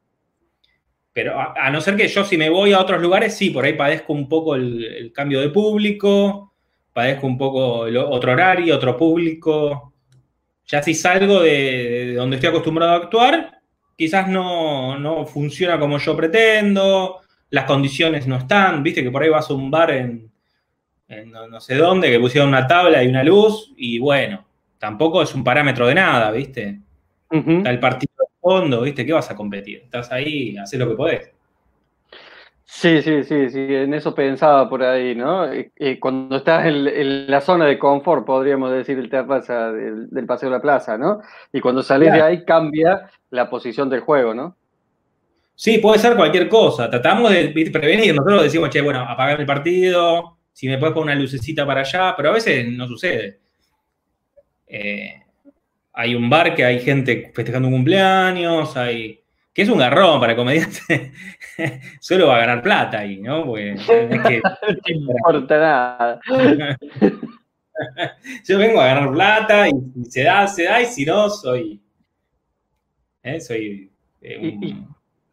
Pero 1.13 1.39
a, 1.39 1.71
no 1.71 1.81
ser 1.81 1.97
que 1.97 2.09
yo 2.09 2.25
si 2.25 2.37
me 2.37 2.51
voy 2.51 2.73
a 2.73 2.81
otros 2.81 3.01
lugares, 3.01 3.37
sí, 3.37 3.51
por 3.51 3.65
ahí 3.65 3.75
padezco 3.75 4.13
un 4.13 4.29
poco 4.29 4.57
el, 4.57 5.13
cambio 5.15 5.41
de 5.41 5.51
público, 5.51 6.54
padezco 6.95 7.27
un 7.27 7.37
poco 7.37 7.81
otro 7.81 8.33
horario, 8.33 8.77
otro 8.77 8.97
público. 8.97 9.93
Ya 10.67 10.83
si 10.83 10.95
salgo 10.95 11.43
de, 11.43 12.15
donde 12.15 12.37
estoy 12.37 12.49
acostumbrado 12.49 12.93
a 12.93 12.97
actuar, 12.97 13.61
quizás 13.99 14.29
no, 14.29 15.27
funciona 15.27 15.79
como 15.79 15.99
yo 15.99 16.17
pretendo, 16.17 17.21
las 17.51 17.65
condiciones 17.67 18.27
no 18.27 18.37
están, 18.37 18.83
viste 18.83 19.03
que 19.03 19.11
por 19.11 19.23
ahí 19.23 19.29
vas 19.29 19.51
a 19.51 19.55
un 19.55 19.71
bar 19.71 19.91
en, 19.91 20.31
no, 21.27 21.47
no, 21.49 21.61
sé 21.61 21.75
dónde, 21.75 22.11
que 22.11 22.19
pusieron 22.19 22.49
una 22.49 22.67
tabla 22.67 23.05
y 23.05 23.09
una 23.09 23.23
luz, 23.23 23.75
y 23.77 23.99
bueno, 23.99 24.47
tampoco 24.79 25.21
es 25.21 25.35
un 25.35 25.45
parámetro 25.45 25.87
de 25.87 25.97
nada, 25.97 26.31
¿viste? 26.31 26.81
Está 27.29 27.71
el 27.71 27.81
partido 27.81 28.15
de 28.19 28.27
fondo, 28.41 28.83
¿viste? 28.83 29.05
¿Qué 29.05 29.13
vas 29.13 29.31
a 29.31 29.37
competir? 29.37 29.83
Estás 29.85 30.11
ahí, 30.13 30.57
haces 30.57 30.79
lo 30.79 30.89
que 30.89 30.95
podés. 30.95 31.31
Sí, 32.77 33.03
sí, 33.03 33.23
sí, 33.23 33.51
sí, 33.51 33.59
en 33.61 33.95
eso 33.95 34.13
pensaba 34.17 34.69
por 34.69 34.83
ahí, 34.83 35.15
¿no? 35.15 35.47
cuando 36.01 36.37
estás 36.37 36.67
en, 36.67 37.31
la 37.31 37.41
zona 37.41 37.67
de 37.67 37.79
confort, 37.79 38.27
podríamos 38.27 38.73
decir, 38.73 38.99
el 38.99 39.09
terraza 39.09 39.71
del, 39.71 40.27
Paseo 40.27 40.51
de 40.51 40.57
la 40.57 40.61
Plaza, 40.61 40.99
¿no? 40.99 41.21
Y 41.53 41.61
cuando 41.61 41.85
salís 41.85 42.13
de 42.13 42.21
ahí 42.21 42.45
cambia 42.45 43.09
la 43.31 43.49
posición 43.49 43.89
del 43.89 44.01
juego, 44.01 44.35
¿no? 44.35 44.57
Sí, 45.55 45.79
puede 45.79 46.01
ser 46.01 46.17
cualquier 46.17 46.49
cosa. 46.49 46.91
Tratamos 46.91 47.31
de 47.31 47.71
prevenir. 47.73 48.13
Nosotros 48.13 48.43
decimos, 48.43 48.71
che, 48.71 48.81
bueno, 48.81 49.07
apagar 49.09 49.39
el 49.39 49.47
partido, 49.47 50.39
si 50.53 50.67
me 50.67 50.77
puedes 50.77 50.95
poner 50.95 51.15
una 51.15 51.23
lucecita 51.23 51.65
para 51.65 51.83
allá, 51.83 52.15
pero 52.17 52.31
a 52.31 52.33
veces 52.33 52.67
no 52.69 52.89
sucede. 52.89 53.39
Eh, 54.67 55.23
hay 55.93 56.17
un 56.17 56.29
bar 56.29 56.57
que 56.57 56.65
hay 56.65 56.81
gente 56.81 57.31
festejando 57.33 57.69
un 57.69 57.75
cumpleaños, 57.75 58.77
hay 58.77 59.24
que 59.55 59.63
es 59.63 59.69
un 59.69 59.79
garrón 59.79 60.21
para 60.21 60.35
comediante, 60.35 61.13
solo 62.01 62.27
va 62.27 62.37
a 62.37 62.41
ganar 62.41 62.61
plata 62.61 62.99
ahí, 62.99 63.21
¿no? 63.21 63.47
Porque 63.47 63.75
no 63.75 63.77
importa 64.87 65.59
nada. 65.59 66.21
Yo 68.45 68.59
vengo 68.59 68.81
a 68.81 68.87
ganar 68.87 69.13
plata 69.13 69.69
y 69.69 69.73
se 70.09 70.25
da, 70.25 70.49
se 70.49 70.65
da, 70.65 70.83
y 70.83 70.87
si 70.87 71.05
no, 71.05 71.31
soy. 71.31 71.81
¿eh? 73.23 73.41
Soy. 73.41 73.93
Eh, 74.21 74.59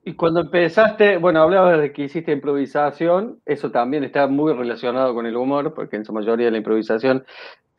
y, 0.03 0.13
cuando 0.13 0.41
empezaste, 0.41 1.17
bueno, 1.17 1.41
hablabas 1.41 1.79
de 1.81 1.91
que 1.91 2.03
hiciste 2.03 2.31
improvisación, 2.31 3.39
eso 3.45 3.71
también 3.71 4.03
está 4.03 4.27
muy 4.27 4.53
relacionado 4.53 5.13
con 5.15 5.25
el 5.25 5.35
humor, 5.35 5.73
porque 5.73 5.95
en 5.95 6.05
su 6.05 6.13
mayoría 6.13 6.51
la 6.51 6.57
improvisación 6.57 7.23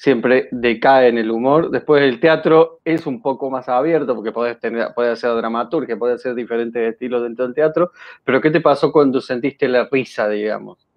siempre 0.02 0.48
decae 0.50 1.06
en 1.06 1.18
el 1.18 1.30
humor. 1.30 1.70
Después 1.70 2.02
el 2.02 2.18
teatro 2.18 2.80
es 2.84 3.06
un 3.06 3.22
poco 3.22 3.48
más 3.50 3.68
abierto 3.68 4.16
porque 4.16 4.32
puedes 4.32 4.58
tener, 4.58 4.88
puede 4.96 5.14
ser 5.14 5.32
dramaturgia, 5.36 5.96
puede 5.96 6.18
ser 6.18 6.34
diferentes 6.34 6.94
estilos 6.94 7.22
dentro 7.22 7.44
del 7.44 7.54
teatro. 7.54 7.92
Pero 8.24 8.40
¿qué 8.40 8.50
te 8.50 8.60
pasó 8.60 8.90
cuando 8.90 9.20
sentiste 9.20 9.68
la 9.68 9.88
risa, 9.88 10.28
digamos? 10.28 10.88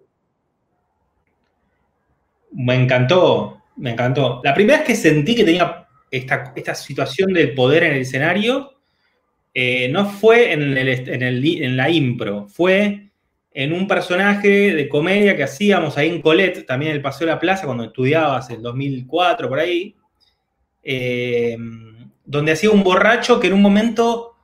Me 2.54 2.74
encantó, 2.74 3.62
me 3.76 3.92
encantó. 3.92 4.42
La 4.44 4.56
primera 4.56 4.80
vez 4.80 4.88
que 4.88 4.96
sentí 4.96 5.36
que 5.36 5.44
tenía 5.44 5.88
esta, 6.10 6.74
situación 6.74 7.32
del 7.32 7.54
poder 7.54 7.84
en 7.84 7.92
el 7.94 8.02
escenario, 8.02 8.72
eh, 9.54 9.88
no 9.90 10.08
fue 10.08 10.52
en, 10.52 10.76
en 10.76 11.78
la 11.78 11.92
impro, 11.92 12.48
fue 12.48 13.05
en 13.58 13.72
un 13.72 13.88
personaje 13.88 14.76
de 14.76 14.90
comedia 14.90 15.38
que 15.38 15.44
hacíamos 15.44 15.98
ahí 15.98 16.10
en 16.10 16.22
Colette, 16.22 16.66
también 16.66 16.92
en 16.92 16.98
el 16.98 17.02
Paseo 17.02 17.26
de 17.26 17.34
la 17.34 17.40
Plaza, 17.40 17.66
cuando 17.66 17.86
estudiabas 17.86 18.50
en 18.50 18.62
2004, 18.62 19.48
por 19.48 19.60
ahí, 19.60 19.96
eh, 20.84 21.56
donde 22.26 22.52
hacía 22.52 22.70
un 22.70 22.84
borracho 22.84 23.40
que 23.40 23.48
en 23.48 23.54
un 23.54 23.62
momento 23.62 24.36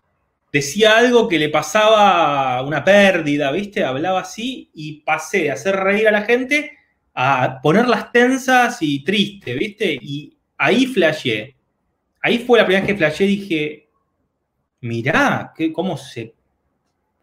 decía 0.53 0.97
algo 0.97 1.27
que 1.27 1.37
le 1.37 1.49
pasaba 1.49 2.61
una 2.61 2.85
pérdida, 2.85 3.51
¿viste? 3.51 3.83
Hablaba 3.83 4.21
así 4.21 4.69
y 4.73 5.01
pasé 5.01 5.51
a 5.51 5.55
hacer 5.55 5.75
reír 5.75 6.07
a 6.07 6.11
la 6.11 6.21
gente 6.21 6.71
a 7.13 7.59
ponerlas 7.61 8.13
tensas 8.13 8.77
y 8.79 9.03
tristes, 9.03 9.59
¿viste? 9.59 9.99
Y 10.01 10.37
ahí 10.57 10.85
flasheé. 10.85 11.57
Ahí 12.21 12.39
fue 12.39 12.59
la 12.59 12.65
primera 12.65 12.85
vez 12.85 12.93
que 12.93 12.97
flasheé 12.97 13.27
y 13.27 13.35
dije, 13.35 13.89
mirá, 14.79 15.53
cómo 15.73 15.97
se 15.97 16.33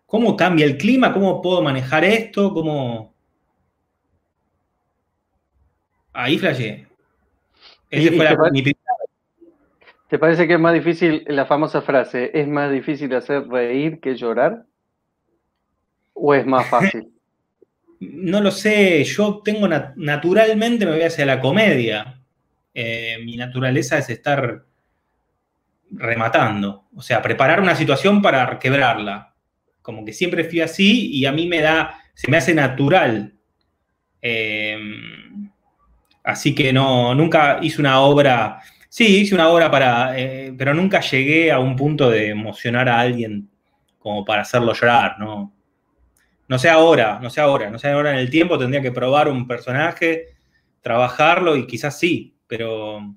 ¿Cómo 0.08 0.38
cambia 0.38 0.64
el 0.64 0.78
clima? 0.78 1.12
¿Cómo 1.12 1.42
puedo 1.42 1.60
manejar 1.60 2.02
esto? 2.02 2.54
¿Cómo...? 2.54 3.12
Ahí 6.14 6.38
flashé. 6.38 6.86
Ese 7.90 8.12
fue 8.12 8.24
la, 8.24 8.50
mi 8.50 8.62
¿Te 10.08 10.18
parece 10.18 10.48
que 10.48 10.54
es 10.54 10.58
más 10.58 10.72
difícil, 10.72 11.24
la 11.28 11.44
famosa 11.44 11.82
frase, 11.82 12.30
es 12.32 12.48
más 12.48 12.72
difícil 12.72 13.14
hacer 13.14 13.46
reír 13.48 14.00
que 14.00 14.16
llorar? 14.16 14.64
¿O 16.14 16.32
es 16.32 16.46
más 16.46 16.66
fácil? 16.70 17.12
no 18.00 18.40
lo 18.40 18.50
sé, 18.50 19.04
yo 19.04 19.42
tengo 19.44 19.68
naturalmente 19.68 20.86
me 20.86 20.92
voy 20.92 21.02
hacia 21.02 21.26
la 21.26 21.38
comedia. 21.38 22.18
Eh, 22.72 23.18
mi 23.26 23.36
naturaleza 23.36 23.98
es 23.98 24.08
estar 24.08 24.64
rematando, 25.90 26.86
o 26.96 27.02
sea, 27.02 27.20
preparar 27.20 27.60
una 27.60 27.76
situación 27.76 28.22
para 28.22 28.58
quebrarla 28.58 29.34
como 29.88 30.04
que 30.04 30.12
siempre 30.12 30.44
fui 30.44 30.60
así 30.60 31.10
y 31.12 31.24
a 31.24 31.32
mí 31.32 31.46
me 31.46 31.62
da, 31.62 31.98
se 32.12 32.30
me 32.30 32.36
hace 32.36 32.54
natural. 32.54 33.32
Em, 34.20 35.48
así 36.22 36.54
que 36.54 36.74
no, 36.74 37.14
nunca 37.14 37.58
hice 37.62 37.80
una 37.80 38.00
obra 38.02 38.60
Sí, 38.90 39.20
hice 39.20 39.34
una 39.34 39.48
obra 39.48 39.70
para, 39.70 40.18
eh, 40.18 40.52
pero 40.58 40.74
nunca 40.74 41.00
llegué 41.00 41.50
a 41.50 41.58
un 41.58 41.76
punto 41.76 42.10
de 42.10 42.28
emocionar 42.28 42.88
a 42.88 43.00
alguien 43.00 43.48
como 43.98 44.24
para 44.24 44.42
hacerlo 44.42 44.74
llorar, 44.74 45.16
¿no? 45.18 45.54
No 46.48 46.58
sé 46.58 46.68
ahora, 46.68 47.18
no 47.22 47.30
sé 47.30 47.40
ahora, 47.40 47.70
no 47.70 47.78
sé 47.78 47.88
ahora 47.88 48.12
en 48.12 48.18
el 48.18 48.30
tiempo 48.30 48.58
tendría 48.58 48.82
que 48.82 48.92
probar 48.92 49.28
un 49.28 49.46
personaje, 49.46 50.34
trabajarlo 50.82 51.56
y 51.56 51.66
quizás 51.66 51.98
sí, 51.98 52.34
pero 52.46 53.14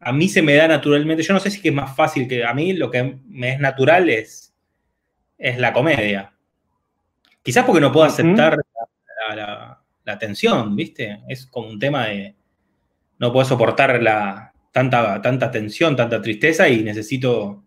a 0.00 0.12
mí 0.12 0.28
se 0.28 0.42
me 0.42 0.54
da 0.54 0.68
naturalmente, 0.68 1.22
yo 1.22 1.34
no 1.34 1.40
sé 1.40 1.50
si 1.50 1.66
es 1.66 1.74
más 1.74 1.94
fácil 1.96 2.28
que 2.28 2.44
a 2.44 2.54
mí 2.54 2.72
lo 2.74 2.90
que 2.90 3.18
me 3.26 3.54
es 3.54 3.60
natural 3.60 4.10
es, 4.10 4.51
es 5.42 5.58
la 5.58 5.72
comedia. 5.72 6.32
Quizás 7.42 7.64
porque 7.64 7.80
no 7.80 7.90
puedo 7.90 8.06
aceptar 8.06 8.56
la, 9.34 9.78
tensión, 10.18 10.76
¿viste? 10.76 11.20
Es 11.28 11.46
como 11.46 11.68
un 11.68 11.78
tema 11.80 12.06
de, 12.06 12.36
no 13.18 13.32
puedo 13.32 13.44
soportar 13.44 14.00
la, 14.00 14.52
tanta, 14.70 15.20
tanta 15.20 15.50
tensión, 15.50 15.96
tanta 15.96 16.22
tristeza 16.22 16.68
y 16.68 16.84
necesito 16.84 17.64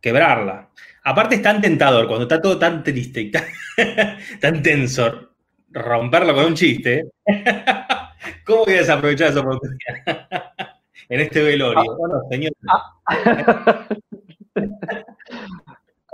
quebrarla. 0.00 0.68
Aparte 1.04 1.36
es 1.36 1.42
tan 1.42 1.62
tentador, 1.62 2.06
cuando 2.06 2.24
está 2.24 2.42
todo 2.42 2.58
tan 2.58 2.82
triste 2.82 3.22
y 3.22 3.30
tan, 3.30 4.62
tenso, 4.62 5.30
romperlo 5.70 6.34
con 6.34 6.44
un 6.44 6.54
chiste. 6.54 7.08
¿Cómo 8.44 8.66
voy 8.66 8.74
a 8.74 8.78
desaprovechar 8.78 9.30
esa 9.30 9.40
oportunidad? 9.40 10.42
en 11.08 11.20
este 11.20 11.42
velorio. 11.42 11.90
Ah. 11.90 11.96
bueno, 11.96 12.20
señor. 12.30 12.52
Ah. 12.68 13.88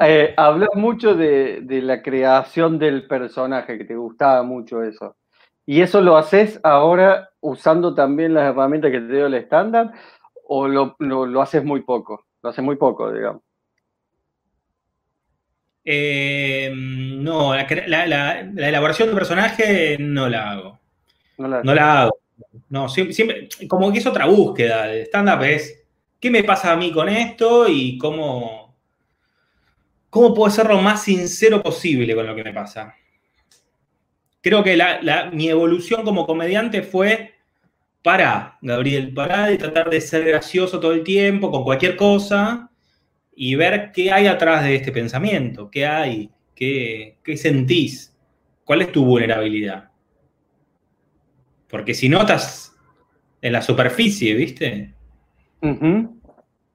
Eh, 0.01 0.35
hablas 0.37 0.71
mucho 0.75 1.15
de, 1.15 1.63
la 1.83 2.03
creación 2.03 2.79
del 2.79 3.07
personaje, 3.07 3.79
que 3.79 3.85
te 3.85 3.97
gustaba 3.97 4.43
mucho 4.43 4.83
eso. 4.83 5.17
¿Y 5.67 5.81
eso 5.81 6.01
lo 6.01 6.17
haces 6.17 6.61
ahora 6.63 7.31
usando 7.41 7.95
también 7.95 8.35
las 8.35 8.51
herramientas 8.51 8.91
que 8.91 9.01
te 9.01 9.13
dio 9.13 9.27
el 9.27 9.35
estándar 9.35 9.93
o 10.47 10.69
lo, 10.69 10.97
lo 10.99 11.43
haces 11.43 11.65
muy 11.65 11.83
poco? 11.83 12.27
Lo 12.43 12.51
haces 12.51 12.65
muy 12.65 12.77
poco, 12.77 13.13
digamos. 13.13 13.43
Eh, 15.85 16.73
no, 16.75 17.55
la, 17.55 18.41
elaboración 18.41 19.11
de 19.11 19.15
personaje 19.15 19.97
no 19.99 20.29
la 20.29 20.51
hago. 20.51 20.79
No 21.37 21.75
la, 21.75 22.03
hago. 22.03 22.19
No, 22.71 22.89
siempre, 22.89 23.49
como 23.69 23.93
que 23.93 23.99
es 23.99 24.07
otra 24.07 24.27
búsqueda 24.27 24.87
de 24.87 25.03
stand-up, 25.03 25.43
es 25.43 25.85
qué 26.19 26.31
me 26.31 26.43
pasa 26.43 26.73
a 26.73 26.77
mí 26.77 26.91
con 26.91 27.09
esto 27.09 27.69
y 27.69 27.99
cómo, 27.99 28.64
cómo 30.15 30.33
puedo 30.33 30.49
ser 30.49 30.69
lo 30.69 30.81
más 30.81 31.03
sincero 31.03 31.61
posible 31.61 32.15
con 32.15 32.25
lo 32.25 32.37
que 32.37 32.45
me 32.45 32.53
pasa. 32.53 32.95
Creo 34.41 34.63
que 34.63 34.79
mi 35.33 35.49
evolución 35.49 36.05
como 36.05 36.25
comediante 36.25 36.83
fue 36.83 37.35
para, 38.01 38.57
Gabriel, 38.63 39.13
para 39.13 39.47
de 39.47 39.59
tratar 39.59 39.91
de 39.91 40.01
ser 40.01 40.25
gracioso 40.25 40.79
todo 40.79 40.93
el 40.93 41.03
tiempo 41.03 41.51
con 41.51 41.65
cualquier 41.65 41.97
cosa 41.97 42.71
y 43.35 43.57
ver 43.57 43.91
qué 43.93 44.13
hay 44.13 44.29
atrás 44.29 44.63
de 44.63 44.77
este 44.77 44.93
pensamiento, 44.93 45.69
qué 45.69 45.85
hay, 45.85 46.31
qué, 46.55 47.19
sentís, 47.35 48.17
cuál 48.63 48.83
es 48.83 48.93
tu 48.93 49.05
vulnerabilidad. 49.05 49.91
Porque 51.67 51.93
si 51.93 52.09
notas 52.09 52.73
en 53.43 53.53
la 53.53 53.63
superficie, 53.63 54.33
¿viste? 54.35 54.95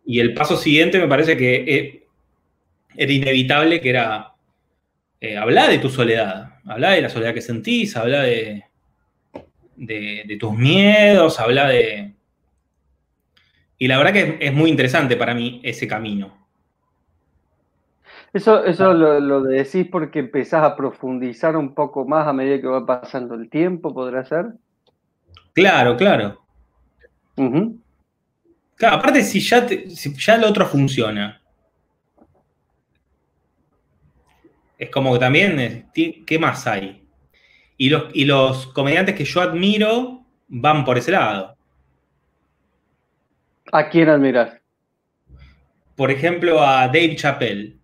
Y 0.05 0.19
el 0.19 0.33
paso 0.33 0.57
siguiente 0.57 0.99
me 0.99 1.07
parece 1.07 1.37
que 1.37 1.55
e, 1.55 2.08
era 2.95 3.11
inevitable, 3.11 3.81
que 3.81 3.89
era 3.89 4.33
eh, 5.21 5.37
hablar 5.37 5.69
de 5.69 5.79
tu 5.79 5.89
soledad, 5.89 6.59
hablar 6.65 6.93
de 6.93 7.01
la 7.01 7.09
soledad 7.09 7.33
que 7.33 7.41
sentís, 7.41 7.95
hablar 7.95 8.25
de, 8.25 8.63
de, 9.75 10.23
de 10.25 10.37
tus 10.37 10.53
miedos, 10.53 11.39
hablar 11.39 11.69
de... 11.69 12.13
Y 13.77 13.87
la 13.87 13.97
verdad 13.97 14.13
que 14.13 14.37
es 14.41 14.53
muy 14.53 14.69
interesante 14.69 15.15
para 15.15 15.33
mí 15.33 15.61
ese 15.63 15.87
camino. 15.87 16.39
Eso, 18.31 18.63
eso 18.63 18.93
lo, 18.93 19.41
decís 19.41 19.87
porque 19.91 20.19
empezás 20.19 20.63
a 20.63 20.75
profundizar 20.75 21.57
un 21.57 21.73
poco 21.73 22.05
más 22.05 22.27
a 22.27 22.33
medida 22.33 22.61
que 22.61 22.67
va 22.67 22.85
pasando 22.85 23.33
el 23.33 23.49
tiempo, 23.49 23.93
¿podrá 23.93 24.23
ser? 24.23 24.47
Claro, 25.53 25.97
claro. 25.97 26.39
Claro, 28.75 28.95
aparte 28.97 29.23
si 29.23 29.39
ya, 29.39 29.67
si 29.67 30.13
ya 30.15 30.37
lo 30.37 30.49
otro 30.49 30.65
funciona. 30.67 31.38
Es 34.79 34.89
como 34.89 35.11
que 35.11 35.19
también, 35.19 35.91
¿qué 35.93 36.39
más 36.39 36.65
hay? 36.65 37.05
Y 37.75 37.89
los, 37.89 38.05
y 38.13 38.23
los 38.23 38.67
comediantes 38.67 39.13
que 39.13 39.25
yo 39.25 39.41
admiro 39.41 40.25
van 40.47 40.85
por 40.85 40.97
ese 40.97 41.11
lado. 41.11 41.57
¿A 43.73 43.89
quién 43.89 44.07
admiras? 44.07 44.57
Por 45.95 46.11
ejemplo, 46.11 46.63
a 46.63 46.87
Dave 46.87 47.15
Chappelle. 47.17 47.77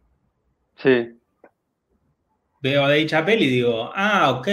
Sí. 0.77 1.19
Veo 2.61 2.85
a 2.85 2.89
Dave 2.89 3.05
Chappelle 3.05 3.43
y 3.43 3.49
digo, 3.49 3.91
ah, 3.93 4.31
ok, 4.31 4.47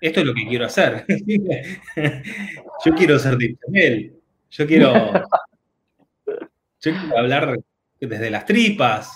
esto 0.00 0.20
es 0.20 0.26
lo 0.26 0.32
que 0.32 0.46
quiero 0.48 0.64
hacer. 0.64 1.04
yo 2.84 2.94
quiero 2.94 3.18
ser 3.18 3.32
Dave 3.32 3.56
Chappelle. 3.60 4.12
Yo 4.50 4.66
quiero, 4.66 5.12
yo 6.80 6.92
quiero 6.92 7.18
hablar 7.18 7.58
desde 8.00 8.30
las 8.30 8.46
tripas 8.46 9.14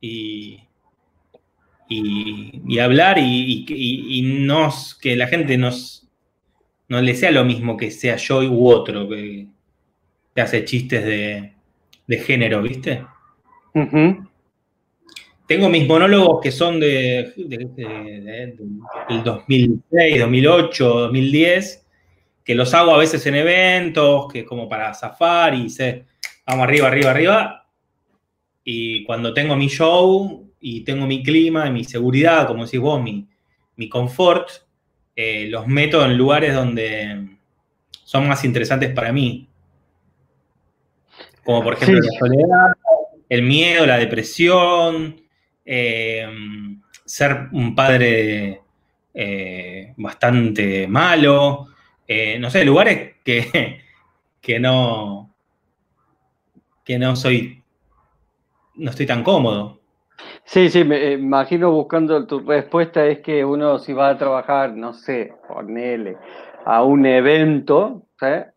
y, 0.00 0.64
y, 1.88 2.78
hablar 2.78 3.18
y, 3.18 3.64
y, 3.68 4.48
que 5.00 5.16
la 5.16 5.26
gente 5.26 5.58
nos, 5.58 6.08
no 6.88 7.00
le 7.00 7.14
sea 7.14 7.30
lo 7.30 7.44
mismo 7.44 7.76
que 7.76 7.90
sea 7.90 8.16
yo 8.16 8.40
u 8.42 8.68
otro 8.68 9.08
que, 9.08 9.46
hace 10.36 10.64
chistes 10.64 11.04
de, 11.04 11.52
de 12.06 12.18
género, 12.18 12.60
¿viste? 12.62 13.04
Tengo 15.46 15.68
mis 15.68 15.86
monólogos 15.86 16.40
que 16.42 16.50
son 16.50 16.80
de, 16.80 17.32
del 17.36 18.56
2006, 19.24 20.20
2008, 20.20 20.84
2010, 20.84 21.86
que 22.42 22.54
los 22.54 22.72
hago 22.74 22.94
a 22.94 22.98
veces 22.98 23.24
en 23.26 23.36
eventos, 23.36 24.32
que 24.32 24.44
como 24.44 24.68
para 24.68 24.94
zafar 24.94 25.54
y 25.54 25.68
se, 25.68 26.06
vamos 26.46 26.64
arriba, 26.64 26.88
arriba, 26.88 27.10
arriba. 27.10 27.66
Y 28.64 29.04
cuando 29.04 29.34
tengo 29.34 29.54
mi 29.54 29.68
show 29.68 30.50
y 30.66 30.80
tengo 30.80 31.06
mi 31.06 31.22
clima, 31.22 31.68
mi 31.68 31.84
seguridad, 31.84 32.46
como 32.46 32.64
decís 32.64 32.80
vos, 32.80 32.98
mi, 33.02 33.28
mi 33.76 33.86
confort, 33.86 34.48
eh, 35.14 35.46
los 35.50 35.66
meto 35.66 36.02
en 36.02 36.16
lugares 36.16 36.54
donde 36.54 37.36
son 38.02 38.26
más 38.26 38.46
interesantes 38.46 38.90
para 38.94 39.12
mí. 39.12 39.46
Como 41.44 41.62
por 41.62 41.74
ejemplo 41.74 42.00
la 42.00 42.18
soledad, 42.18 42.72
el 43.28 43.42
miedo, 43.42 43.84
la 43.84 43.98
depresión, 43.98 45.20
eh, 45.66 46.26
ser 47.04 47.48
un 47.52 47.74
padre 47.74 48.62
eh, 49.12 49.92
bastante 49.98 50.88
malo, 50.88 51.66
no 52.38 52.50
sé, 52.50 52.64
lugares 52.64 53.16
que, 53.22 53.82
que 54.40 54.58
no 54.58 55.30
que 56.86 56.98
no 56.98 57.16
soy 57.16 57.62
no 58.76 58.90
estoy 58.90 59.04
tan 59.04 59.22
cómodo. 59.22 59.83
Sí, 60.46 60.68
sí, 60.70 60.84
me 60.84 61.12
imagino 61.12 61.70
buscando 61.72 62.26
tu 62.26 62.40
respuesta 62.40 63.06
es 63.06 63.20
que 63.20 63.44
uno 63.44 63.78
si 63.78 63.92
va 63.92 64.10
a 64.10 64.18
trabajar, 64.18 64.74
no 64.76 64.92
sé, 64.92 65.32
ponele 65.48 66.18
a 66.66 66.82
un 66.84 67.06
evento, 67.06 68.02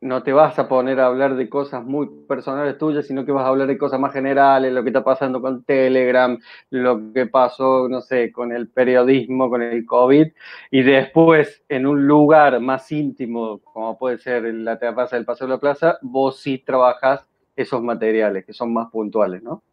no 0.02 0.23
te 0.23 0.32
vas 0.32 0.58
a 0.60 0.67
poner 0.69 1.00
a 1.00 1.08
hablar 1.08 1.36
de 1.36 1.50
cosas 1.50 1.84
muy 1.84 2.08
personales 2.28 2.78
tuyas, 2.78 3.06
sino 3.08 3.26
que 3.26 3.32
vas 3.34 3.43
a 3.45 3.50
hablar 3.50 3.67
de 3.67 3.78
cosas 3.78 4.00
más 4.00 4.13
generales, 4.13 4.71
lo 4.73 4.84
que 4.84 4.89
está 4.89 5.04
pasando 5.04 5.41
con 5.41 5.63
Telegram, 5.63 6.38
lo 6.69 7.12
que 7.13 7.26
pasó, 7.26 7.88
no 7.89 8.02
sé, 8.02 8.32
con 8.32 8.52
el 8.54 8.69
periodismo, 8.69 9.50
con 9.50 9.62
el 9.62 9.86
COVID, 9.86 10.28
y 10.71 10.84
después 10.84 11.63
en 11.69 11.86
un 11.88 12.08
lugar 12.08 12.60
más 12.62 12.91
íntimo, 12.91 13.60
como 13.60 13.97
puede 13.97 14.17
ser 14.19 14.43
la 14.54 14.78
terraza 14.80 15.15
del 15.17 15.26
Paseo 15.26 15.47
de 15.47 15.54
la 15.56 15.60
Plaza, 15.60 15.97
vos 16.02 16.39
sí 16.39 16.60
trabajas 16.60 17.28
esos 17.56 17.82
materiales 17.82 18.45
que 18.45 18.54
son 18.54 18.73
más 18.73 18.89
puntuales, 18.91 19.41
¿no? 19.43 19.63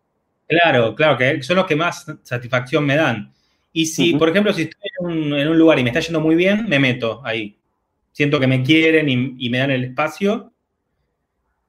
Claro, 0.46 0.94
claro, 0.94 1.16
que 1.16 1.42
son 1.42 1.56
los 1.56 1.66
que 1.66 1.76
más 1.76 2.06
satisfacción 2.22 2.84
me 2.84 2.96
dan. 2.96 3.32
Y 3.72 3.86
si, 3.86 4.14
por 4.14 4.28
ejemplo, 4.28 4.52
si 4.52 4.62
estoy 4.62 4.90
en 5.00 5.48
un 5.48 5.58
lugar 5.58 5.78
y 5.78 5.82
me 5.82 5.90
está 5.90 6.00
yendo 6.00 6.20
muy 6.20 6.36
bien, 6.36 6.68
me 6.68 6.78
meto 6.78 7.20
ahí 7.24 7.56
siento 8.14 8.40
que 8.40 8.46
me 8.46 8.62
quieren 8.62 9.08
y, 9.08 9.50
me 9.50 9.58
dan 9.58 9.72
el 9.72 9.84
espacio. 9.84 10.52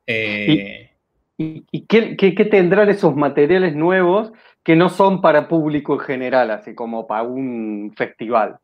Eh, 0.08 0.92
¿Y, 1.38 1.82
qué, 1.88 2.48
tendrán 2.50 2.88
esos 2.90 3.16
materiales 3.16 3.76
nuevos 3.76 4.32
que 4.64 4.76
no 4.76 4.90
son 4.90 5.22
para 5.22 5.48
público 5.48 5.96
en 5.96 6.00
general, 6.00 6.52
así 6.52 6.74
como 6.74 7.08
para 7.08 7.24
un 7.24 7.94
festival? 7.98 8.58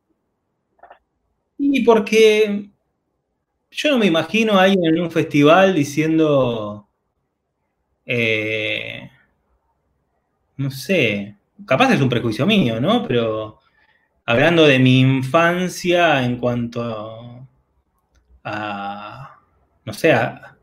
Y 1.58 1.84
porque 1.84 2.70
yo 3.72 3.92
no 3.92 3.98
me 3.98 4.06
imagino 4.06 4.60
ahí 4.60 4.76
en 4.82 5.02
un 5.02 5.12
festival 5.12 5.74
diciendo, 5.74 6.88
eh, 8.06 9.10
no 10.62 10.72
sé, 10.72 11.38
capaz 11.66 11.94
es 11.94 12.02
un 12.02 12.10
prejuicio 12.10 12.46
mío, 12.46 12.80
¿no? 12.80 13.04
Pero 13.08 13.60
hablando 14.26 14.66
de 14.66 14.80
mi 14.80 15.00
infancia 15.00 16.24
en 16.24 16.38
cuanto 16.38 17.48
a, 18.44 19.40
no 19.86 19.94
sé, 19.94 20.14
a, 20.14 20.58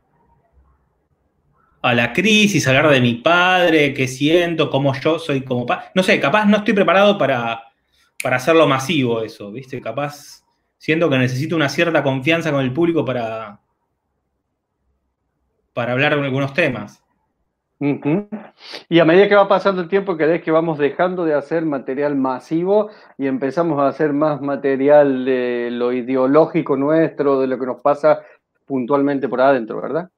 a 1.81 1.93
la 1.93 2.13
crisis, 2.13 2.67
hablar 2.67 2.89
de 2.89 3.01
mi 3.01 3.15
padre, 3.15 3.93
qué 3.93 4.07
siento, 4.07 4.69
cómo 4.69 4.93
yo 4.99 5.19
soy 5.19 5.41
como 5.43 5.65
padre. 5.65 5.85
No 5.95 6.03
sé, 6.03 6.19
capaz 6.19 6.45
no 6.45 6.57
estoy 6.57 6.73
preparado 6.73 7.17
para, 7.17 7.63
para 8.21 8.37
hacerlo 8.37 8.67
masivo 8.67 9.21
eso, 9.21 9.51
¿viste? 9.51 9.79
Capaz 9.81 10.43
siento 10.77 11.09
que 11.09 11.17
necesito 11.17 11.55
una 11.55 11.69
cierta 11.69 12.03
confianza 12.03 12.51
con 12.51 12.61
el 12.61 12.73
público 12.73 13.05
para, 13.05 13.59
para 15.73 15.93
hablar 15.93 16.15
de 16.15 16.25
algunos 16.25 16.53
temas. 16.53 17.03
Y 17.79 18.99
a 18.99 19.05
medida 19.05 19.29
que 19.29 19.35
va 19.35 19.47
pasando 19.47 19.81
el 19.81 19.87
tiempo, 19.87 20.17
¿crees 20.17 20.43
que 20.43 20.51
vamos 20.51 20.77
dejando 20.77 21.23
de 21.23 21.33
hacer 21.33 21.63
material 21.63 22.15
masivo 22.15 22.89
y 23.17 23.27
empezamos 23.27 23.79
a 23.79 23.87
hacer 23.87 24.11
más 24.11 24.41
material 24.41 25.23
de 25.23 25.69
lo 25.71 25.93
ideológico 25.93 26.75
nuestro, 26.75 27.39
de 27.39 27.47
lo 27.47 27.57
que 27.57 27.65
nos 27.65 27.79
pasa 27.79 28.19
puntualmente 28.65 29.29
por 29.29 29.39
adentro, 29.39 29.81
¿verdad? 29.81 30.09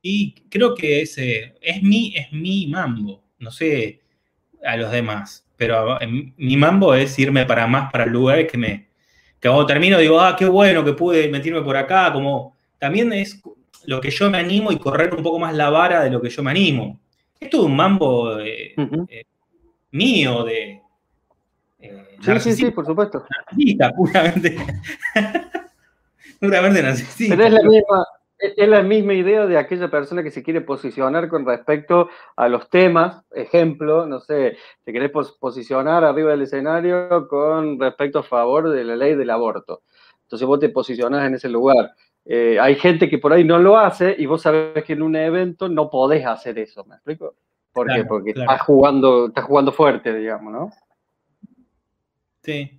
Y 0.00 0.34
creo 0.48 0.74
que 0.74 1.02
ese 1.02 1.54
es 1.60 1.82
mi, 1.82 2.14
es 2.16 2.32
mi 2.32 2.68
mambo, 2.68 3.22
no 3.38 3.50
sé 3.50 4.00
a 4.64 4.76
los 4.76 4.92
demás, 4.92 5.44
pero 5.56 5.98
mi 6.36 6.56
mambo 6.56 6.94
es 6.94 7.18
irme 7.18 7.44
para 7.44 7.66
más 7.66 7.90
para 7.90 8.06
lugares 8.06 8.50
que 8.50 8.58
me, 8.58 8.88
que 9.40 9.48
cuando 9.48 9.66
termino 9.66 9.98
digo, 9.98 10.20
ah, 10.20 10.36
qué 10.38 10.46
bueno 10.46 10.84
que 10.84 10.92
pude 10.92 11.28
meterme 11.28 11.62
por 11.62 11.76
acá, 11.76 12.12
como 12.12 12.56
también 12.78 13.12
es 13.12 13.42
lo 13.86 14.00
que 14.00 14.10
yo 14.10 14.30
me 14.30 14.38
animo 14.38 14.72
y 14.72 14.78
correr 14.78 15.14
un 15.14 15.22
poco 15.22 15.38
más 15.38 15.54
la 15.54 15.70
vara 15.70 16.02
de 16.02 16.10
lo 16.10 16.20
que 16.20 16.30
yo 16.30 16.42
me 16.42 16.50
animo. 16.50 17.00
Esto 17.38 17.58
es 17.58 17.62
un 17.64 17.76
mambo 17.76 18.38
eh, 18.38 18.74
eh, 18.76 19.24
mío 19.90 20.44
de... 20.44 20.80
Eh, 21.80 22.16
sí, 22.20 22.40
sí, 22.40 22.52
sí, 22.52 22.70
por 22.70 22.86
supuesto. 22.86 23.24
Narcisista, 23.28 23.90
puramente. 23.92 24.56
puramente 26.40 26.82
narcisista. 26.82 27.36
Pero 27.36 27.48
es 27.48 27.52
la, 27.52 27.68
misma, 27.68 28.06
es 28.38 28.68
la 28.68 28.82
misma 28.82 29.14
idea 29.14 29.46
de 29.46 29.58
aquella 29.58 29.90
persona 29.90 30.22
que 30.22 30.30
se 30.30 30.44
quiere 30.44 30.60
posicionar 30.60 31.28
con 31.28 31.44
respecto 31.44 32.08
a 32.36 32.48
los 32.48 32.70
temas. 32.70 33.24
Ejemplo, 33.32 34.06
no 34.06 34.20
sé, 34.20 34.56
te 34.84 34.92
querés 34.92 35.10
posicionar 35.40 36.04
arriba 36.04 36.30
del 36.30 36.42
escenario 36.42 37.26
con 37.26 37.80
respecto 37.80 38.20
a 38.20 38.22
favor 38.22 38.70
de 38.70 38.84
la 38.84 38.94
ley 38.94 39.16
del 39.16 39.30
aborto. 39.30 39.82
Entonces 40.22 40.46
vos 40.46 40.60
te 40.60 40.68
posicionás 40.68 41.26
en 41.26 41.34
ese 41.34 41.48
lugar. 41.48 41.90
Eh, 42.24 42.58
hay 42.60 42.76
gente 42.76 43.08
que 43.08 43.18
por 43.18 43.32
ahí 43.32 43.44
no 43.44 43.58
lo 43.58 43.76
hace 43.76 44.14
y 44.16 44.26
vos 44.26 44.42
sabés 44.42 44.84
que 44.84 44.92
en 44.92 45.02
un 45.02 45.16
evento 45.16 45.68
no 45.68 45.90
podés 45.90 46.24
hacer 46.24 46.58
eso, 46.58 46.84
¿me 46.84 46.94
explico? 46.94 47.34
¿Por 47.72 47.92
qué? 47.92 48.04
Porque 48.04 48.30
estás, 48.30 48.60
jugando, 48.62 49.28
estás 49.28 49.44
jugando 49.44 49.72
fuerte, 49.72 50.14
digamos, 50.14 50.52
¿no? 50.52 50.70
Sí. 52.42 52.78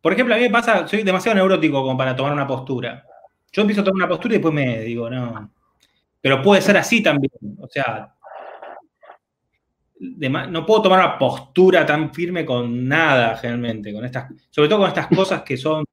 Por 0.00 0.12
ejemplo, 0.12 0.34
a 0.34 0.38
mí 0.38 0.44
me 0.44 0.50
pasa, 0.50 0.86
soy 0.88 1.02
demasiado 1.02 1.36
neurótico 1.36 1.82
como 1.82 1.96
para 1.96 2.16
tomar 2.16 2.32
una 2.32 2.46
postura. 2.46 3.04
Yo 3.52 3.62
empiezo 3.62 3.82
a 3.82 3.84
tomar 3.84 4.04
una 4.04 4.08
postura 4.08 4.34
y 4.34 4.38
después 4.38 4.54
me 4.54 4.80
digo, 4.80 5.08
no. 5.08 5.50
Pero 6.20 6.42
puede 6.42 6.62
ser 6.62 6.76
así 6.76 7.02
también. 7.02 7.30
O 7.60 7.68
sea, 7.68 8.14
no 10.00 10.66
puedo 10.66 10.82
tomar 10.82 11.00
una 11.00 11.18
postura 11.18 11.86
tan 11.86 12.12
firme 12.12 12.44
con 12.44 12.88
nada, 12.88 13.36
generalmente, 13.36 13.92
con 13.92 14.04
estas, 14.04 14.32
sobre 14.50 14.68
todo 14.68 14.80
con 14.80 14.88
estas 14.88 15.06
cosas 15.08 15.42
que 15.42 15.56
son 15.56 15.84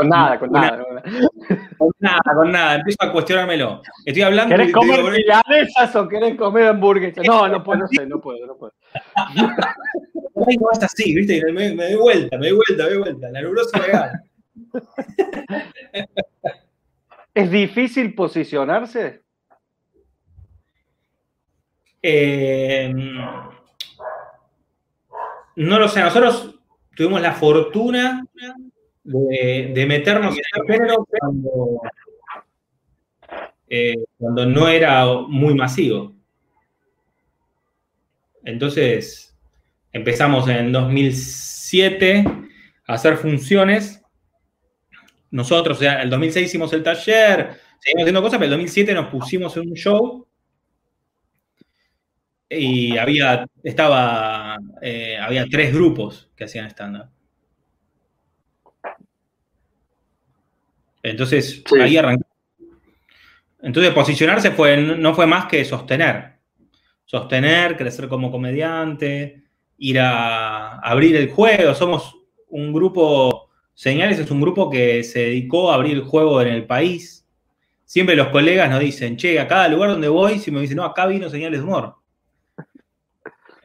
con 0.00 0.08
nada, 0.08 0.38
con 0.38 0.50
nada. 0.50 0.82
Con 1.78 1.92
nada, 1.98 2.20
con 2.34 2.52
nada. 2.52 2.74
Empiezo 2.76 2.98
a 3.00 3.12
cuestionármelo. 3.12 3.82
Estoy 4.04 4.22
hablando. 4.22 4.54
¿Querés 4.54 4.72
comer 4.72 5.02
milanesas 5.02 5.96
o 5.96 6.08
querés 6.08 6.36
comer 6.36 6.68
hamburguesas? 6.68 7.24
No, 7.26 7.48
no 7.48 7.62
puedo, 7.64 7.80
no 7.80 7.88
sé, 7.88 8.06
no 8.06 8.20
puedo, 8.20 8.46
no 8.46 8.56
puedo. 8.56 8.72
no 9.36 10.70
es 10.72 10.82
así, 10.82 11.14
¿viste? 11.14 11.42
Me, 11.52 11.74
me, 11.74 11.90
doy 11.90 11.96
vuelta, 11.96 12.38
me 12.38 12.48
doy 12.48 12.56
vuelta, 12.56 12.84
me 12.84 12.90
doy 12.90 12.98
vuelta. 12.98 13.30
La 13.30 13.40
neurosis 13.40 13.80
legal. 13.86 14.22
¿Es 17.34 17.50
difícil 17.50 18.14
posicionarse? 18.14 19.22
Eh, 22.02 22.92
no 25.56 25.78
lo 25.78 25.88
sé. 25.88 26.00
Nosotros 26.00 26.58
tuvimos 26.96 27.20
la 27.20 27.32
fortuna 27.32 28.24
de, 29.10 29.86
meternos 29.86 30.34
en 30.34 30.42
el 30.54 30.66
género 30.66 31.06
eh, 33.68 33.94
cuando, 34.18 34.46
no 34.46 34.68
era 34.68 35.06
muy 35.28 35.54
masivo. 35.54 36.14
Entonces, 38.44 39.36
empezamos 39.92 40.48
en 40.48 40.72
2007 40.72 42.24
a 42.86 42.92
hacer 42.94 43.16
funciones. 43.16 44.02
Nosotros, 45.30 45.78
o 45.78 45.80
sea, 45.80 46.02
el 46.02 46.10
2006 46.10 46.46
hicimos 46.46 46.72
el 46.72 46.82
taller, 46.82 47.60
seguimos 47.78 48.02
haciendo 48.02 48.22
cosas, 48.22 48.38
pero 48.38 48.46
el 48.46 48.50
2007 48.50 48.94
nos 48.94 49.06
pusimos 49.06 49.56
en 49.56 49.68
un 49.68 49.74
show 49.74 50.26
y 52.48 52.96
había, 52.98 53.46
estaba, 53.62 54.58
eh, 54.82 55.16
había 55.20 55.46
tres 55.46 55.72
grupos 55.72 56.28
que 56.34 56.44
hacían 56.44 56.66
stand-up. 56.66 57.19
Entonces, 61.02 61.62
ahí 61.80 61.96
arrancó. 61.96 62.26
Entonces, 63.62 63.92
posicionarse 63.92 64.50
fue, 64.52 64.76
no 64.76 65.14
fue 65.14 65.26
más 65.26 65.46
que 65.46 65.64
sostener. 65.64 66.34
Sostener, 67.04 67.76
crecer 67.76 68.08
como 68.08 68.30
comediante, 68.30 69.42
ir 69.78 69.98
a 69.98 70.78
abrir 70.78 71.16
el 71.16 71.30
juego. 71.30 71.74
Somos 71.74 72.16
un 72.48 72.72
grupo, 72.72 73.50
Señales 73.74 74.18
es 74.18 74.30
un 74.30 74.40
grupo 74.40 74.70
que 74.70 75.02
se 75.04 75.20
dedicó 75.20 75.70
a 75.70 75.74
abrir 75.74 75.96
el 75.96 76.04
juego 76.04 76.40
en 76.42 76.48
el 76.48 76.66
país. 76.66 77.26
Siempre 77.84 78.14
los 78.14 78.28
colegas 78.28 78.70
nos 78.70 78.80
dicen, 78.80 79.16
che, 79.16 79.40
a 79.40 79.48
cada 79.48 79.68
lugar 79.68 79.90
donde 79.90 80.08
voy, 80.08 80.38
si 80.38 80.50
me 80.50 80.60
dicen, 80.60 80.76
no, 80.76 80.84
acá 80.84 81.06
vino 81.06 81.28
Señales 81.28 81.60
de 81.60 81.66
Humor. 81.66 81.96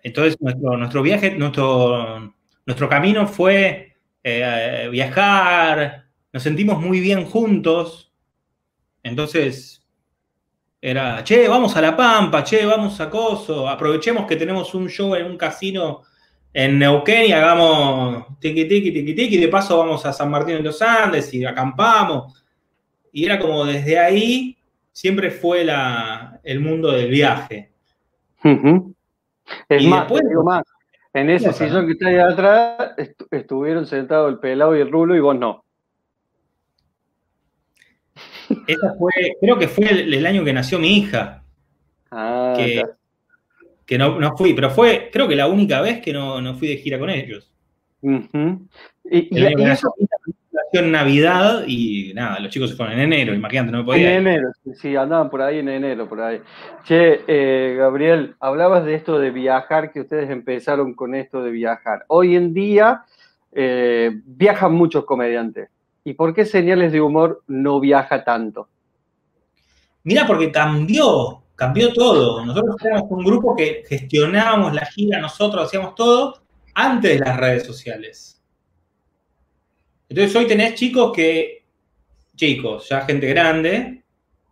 Entonces, 0.03 0.37
nuestro, 0.39 1.01
viaje, 1.01 1.31
nuestro, 1.31 2.33
nuestro 2.65 2.89
camino 2.89 3.27
fue 3.27 3.97
eh, 4.23 4.87
viajar, 4.91 6.04
nos 6.35 6.43
sentimos 6.43 6.81
muy 6.81 6.99
bien 6.99 7.23
juntos. 7.23 8.11
Entonces, 9.03 9.81
era, 10.81 11.23
che, 11.23 11.47
vamos 11.47 11.77
a 11.77 11.81
La 11.81 11.95
Pampa, 11.95 12.43
che, 12.43 12.65
vamos 12.65 12.99
a 12.99 13.09
Coso, 13.09 13.69
aprovechemos 13.69 14.27
que 14.27 14.35
tenemos 14.35 14.75
un 14.75 14.89
show 14.89 15.15
en 15.15 15.27
un 15.27 15.37
casino 15.37 16.01
en 16.51 16.77
Neuquén 16.77 17.27
y 17.27 17.31
hagamos 17.31 18.25
tiki 18.41 18.65
tiki 18.65 18.91
tiki 18.91 19.15
tiki, 19.15 19.35
y 19.37 19.39
de 19.39 19.47
paso 19.47 19.77
vamos 19.77 20.05
a 20.05 20.11
San 20.11 20.29
Martín 20.29 20.57
de 20.57 20.63
los 20.63 20.81
Andes 20.81 21.33
y 21.33 21.45
acampamos. 21.45 22.43
Y 23.13 23.23
era 23.23 23.39
como 23.39 23.63
desde 23.63 23.97
ahí 23.97 24.57
siempre 24.91 25.31
fue 25.31 25.63
la, 25.63 26.41
el 26.43 26.59
mundo 26.59 26.91
del 26.91 27.11
viaje. 27.11 27.71
Es 29.69 29.85
más, 29.85 30.09
digo 30.09 30.43
más, 30.43 30.63
en 31.13 31.29
ese 31.29 31.53
sillón 31.53 31.85
que 31.85 31.93
está 31.93 32.09
ahí 32.09 32.17
atrás 32.17 32.93
estuvieron 33.31 33.85
sentados 33.85 34.29
el 34.33 34.39
pelado 34.39 34.75
y 34.75 34.81
el 34.81 34.91
rulo 34.91 35.15
y 35.15 35.21
vos 35.21 35.37
no. 35.37 35.64
Esa 38.67 38.93
fue, 38.97 39.11
creo 39.39 39.57
que 39.57 39.67
fue 39.67 39.89
el, 39.89 40.25
año 40.25 40.43
que 40.43 40.53
nació 40.53 40.79
mi 40.79 40.97
hija. 40.97 41.43
Ah, 42.11 42.53
que, 43.85 43.97
no, 43.97 44.19
no, 44.19 44.35
fui, 44.35 44.53
pero 44.53 44.69
fue, 44.69 45.09
creo 45.11 45.27
que 45.27 45.35
la 45.35 45.47
única 45.47 45.81
vez 45.81 46.01
que 46.01 46.11
no, 46.11 46.41
no 46.41 46.55
fui 46.55 46.67
de 46.69 46.77
gira 46.77 46.97
con 46.97 47.09
ellos. 47.09 47.51
y, 48.01 49.43
eso, 49.43 49.93
en 50.79 50.91
Navidad 50.91 51.63
y 51.67 52.13
nada, 52.13 52.39
los 52.39 52.51
chicos 52.51 52.69
se 52.69 52.75
fueron 52.75 52.95
en 52.95 53.13
enero, 53.13 53.33
imagínate, 53.33 53.71
no 53.71 53.79
me 53.79 53.83
podía. 53.83 54.11
En 54.11 54.27
enero, 54.27 54.49
sí, 54.73 54.95
andaban 54.95 55.29
por 55.29 55.41
ahí 55.41 55.59
en 55.59 55.69
enero, 55.69 56.07
por 56.07 56.21
ahí. 56.21 56.41
Che, 56.83 57.21
eh, 57.27 57.75
Gabriel, 57.77 58.35
hablabas 58.39 58.85
de 58.85 58.95
esto 58.95 59.19
de 59.19 59.31
viajar, 59.31 59.91
que 59.91 60.01
ustedes 60.01 60.29
empezaron 60.29 60.93
con 60.93 61.15
esto 61.15 61.43
de 61.43 61.51
viajar. 61.51 62.05
Hoy 62.07 62.35
en 62.35 62.53
día 62.53 63.03
eh, 63.51 64.11
viajan 64.25 64.73
muchos 64.73 65.05
comediantes. 65.05 65.69
¿Y 66.05 66.13
por 66.13 66.35
qué 66.35 66.45
Señales 66.45 66.91
de 66.91 67.01
Humor 67.01 67.43
no 67.47 67.79
viaja 67.79 68.23
tanto? 68.23 68.69
Mira, 70.03 70.27
porque 70.27 70.51
cambió, 70.51 71.41
cambió 71.55 71.91
todo. 71.91 72.45
Nosotros 72.45 72.75
éramos 72.85 73.09
un 73.09 73.25
grupo 73.25 73.55
que 73.55 73.83
gestionábamos 73.89 74.75
la 74.75 74.85
gira, 74.85 75.19
nosotros 75.19 75.65
hacíamos 75.65 75.95
todo 75.95 76.43
antes 76.75 77.19
de 77.19 77.25
las 77.25 77.37
redes 77.37 77.63
sociales. 77.63 78.39
Entonces 80.07 80.35
hoy 80.35 80.45
tenés 80.45 80.75
chicos 80.75 81.11
que, 81.11 81.65
chicos, 82.35 82.87
ya 82.87 83.01
gente 83.01 83.27
grande, 83.27 84.03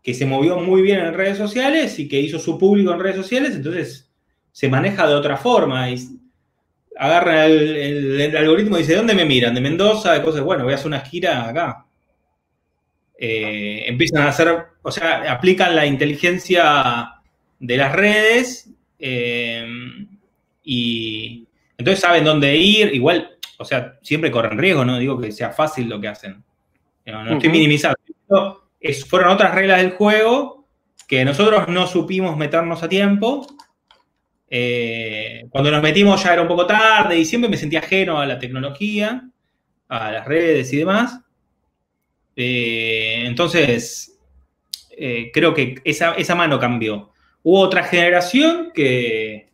que 0.02 0.16
se 0.16 0.26
movió 0.26 0.58
muy 0.58 0.82
bien 0.82 1.02
en 1.02 1.14
redes 1.14 1.38
sociales 1.38 2.00
y 2.00 2.08
que 2.08 2.20
hizo 2.20 2.40
su 2.40 2.58
público 2.58 2.92
en 2.92 3.00
redes 3.00 3.18
sociales, 3.18 3.56
entonces 3.56 4.12
se 4.52 4.70
maneja 4.70 5.08
de 5.08 5.14
otra 5.14 5.38
forma 5.38 5.88
agarra 6.98 7.46
el, 7.46 8.36
algoritmo 8.36 8.78
y 8.78 8.82
dice, 8.82 8.96
¿dónde 8.96 9.16
me 9.16 9.26
miran? 9.26 9.56
De 9.56 9.62
Mendoza, 9.62 10.14
de 10.14 10.22
cosas, 10.22 10.42
bueno, 10.42 10.64
voy 10.64 10.74
a 10.74 10.76
hacer 10.76 10.88
una 10.88 11.02
gira 11.02 11.48
acá. 11.48 11.86
Eh, 13.18 13.84
empiezan 13.88 14.24
a 14.24 14.30
hacer, 14.30 14.54
o 14.82 14.92
sea, 14.92 15.32
aplican 15.32 15.76
la 15.76 15.86
inteligencia 15.86 17.14
de 17.60 17.78
las 17.78 17.94
redes 17.94 18.70
eh, 19.00 19.66
y 20.64 21.48
entonces 21.78 22.02
saben 22.02 22.24
dónde 22.24 22.56
ir, 22.56 22.94
igual 22.94 23.34
o 23.58 23.66
sea, 23.66 23.98
siempre 24.02 24.32
corren 24.32 24.58
riesgo, 24.58 24.84
no 24.84 24.98
digo 24.98 25.20
que 25.20 25.32
sea 25.32 25.52
fácil 25.52 25.88
lo 25.88 26.00
que 26.00 26.10
hacen. 26.10 26.44
No, 27.06 27.34
estoy 27.34 27.50
minimizando. 27.50 27.98
fueron 29.08 29.30
otras 29.30 29.56
reglas 29.56 29.82
del 29.82 29.92
juego 29.92 30.66
que 31.08 31.24
nosotros 31.26 31.68
no 31.68 31.88
supimos 31.88 32.38
meternos 32.38 32.84
a 32.84 32.90
tiempo. 32.90 33.48
Eh, 34.56 35.48
cuando 35.50 35.72
nos 35.72 35.82
metimos 35.82 36.24
ya 36.24 36.32
era 36.32 36.44
un 36.44 36.48
poco 36.48 36.68
tarde 36.68 37.18
y 37.18 37.26
siempre 37.26 37.50
me 37.50 37.58
sentía 37.58 37.80
ajeno 37.80 38.20
a 38.20 38.28
la 38.28 38.38
tecnología, 38.38 39.28
a 39.88 40.12
las 40.12 40.28
redes 40.28 40.72
y 40.72 40.78
demás. 40.78 41.20
Eh, 42.36 43.24
entonces, 43.26 44.16
eh, 44.96 45.32
creo 45.34 45.56
que 45.56 45.82
esa, 45.84 46.36
mano 46.36 46.60
cambió. 46.60 47.10
Hubo 47.42 47.62
otra 47.62 47.84
generación 47.84 48.70
que, 48.76 49.50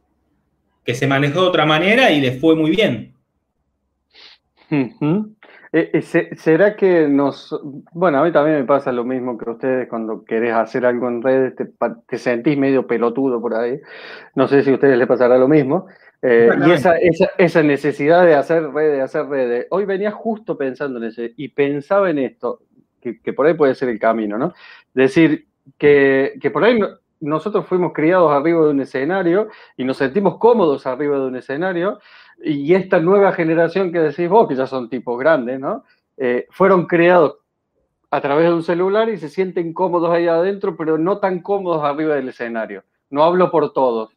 que 0.83 0.93
se 0.93 1.07
manejó 1.07 1.43
de 1.43 1.47
otra 1.47 1.65
manera 1.65 2.12
y 2.12 2.19
les 2.19 2.38
fue 2.38 2.57
muy 2.57 2.71
bien. 2.71 3.15
Eh, 4.69 4.91
¿Será 6.38 6.75
que 6.75 7.08
nos... 7.08 7.60
Bueno, 7.91 8.19
a 8.19 8.23
mí 8.23 8.32
también 8.32 8.58
me 8.58 8.65
pasa 8.65 8.91
lo 8.91 9.03
mismo 9.03 9.38
que 9.38 9.49
a 9.49 9.53
ustedes 9.53 9.88
cuando 9.88 10.23
querés 10.25 10.53
hacer 10.53 10.86
algo 10.86 11.08
en 11.08 11.21
redes, 11.21 11.53
te, 12.08 12.17
sentís 12.17 12.58
medio 12.58 12.88
pelotudo 12.88 13.39
por 13.39 13.53
ahí. 13.53 13.79
No 14.36 14.47
sé 14.47 14.63
si 14.63 14.71
a 14.71 14.73
ustedes 14.73 14.97
les 14.97 15.08
pasará 15.08 15.38
lo 15.38 15.47
mismo. 15.47 15.88
Eh, 16.21 16.49
y 16.65 16.71
esa, 16.71 16.95
esa, 17.38 17.63
necesidad 17.63 18.25
de 18.25 18.36
hacer 18.36 18.71
redes, 18.71 19.01
hacer 19.01 19.27
redes. 19.27 19.67
Hoy 19.69 19.86
venía 19.86 20.12
justo 20.12 20.58
pensando 20.58 20.97
en 20.97 21.05
eso 21.05 21.21
y 21.38 21.49
pensaba 21.49 22.10
en 22.10 22.19
esto, 22.19 22.63
que, 23.01 23.34
por 23.34 23.45
ahí 23.45 23.53
puede 23.53 23.75
ser 23.75 23.89
el 23.89 23.99
camino, 23.99 24.38
¿no? 24.38 24.53
Decir 24.93 25.47
que, 25.77 26.34
que 26.41 26.51
por 26.51 26.63
ahí 26.63 26.79
nosotros 27.19 27.65
fuimos 27.67 27.93
criados 27.93 28.32
arriba 28.32 28.65
de 28.65 28.71
un 28.71 28.82
escenario 28.82 29.49
y 29.77 29.84
nos 29.84 29.97
sentimos 29.97 30.38
cómodos 30.38 30.86
arriba 30.86 31.17
de 31.19 31.27
un 31.27 31.36
escenario 31.36 31.99
y 32.43 32.73
esta 32.73 32.99
nueva 32.99 33.34
generación 33.34 33.91
que 33.91 33.99
decís 33.99 34.29
vos, 34.29 34.47
que 34.47 34.55
ya 34.55 34.67
son 34.67 34.89
tipos 34.89 35.19
grandes, 35.19 35.60
¿no? 35.60 35.84
Eh, 36.17 36.47
fueron 36.49 36.86
creados 36.86 37.38
a 38.12 38.21
través 38.21 38.47
de 38.47 38.53
un 38.53 38.63
celular 38.63 39.10
y 39.10 39.17
se 39.17 39.29
sienten 39.29 39.73
cómodos 39.73 40.12
ahí 40.12 40.27
adentro, 40.27 40.75
pero 40.75 40.97
no 40.97 41.19
tan 41.19 41.41
cómodos 41.41 41.84
arriba 41.84 42.15
del 42.15 42.29
escenario. 42.29 42.84
No 43.10 43.23
hablo 43.23 43.51
por 43.51 43.73
todos. 43.73 44.15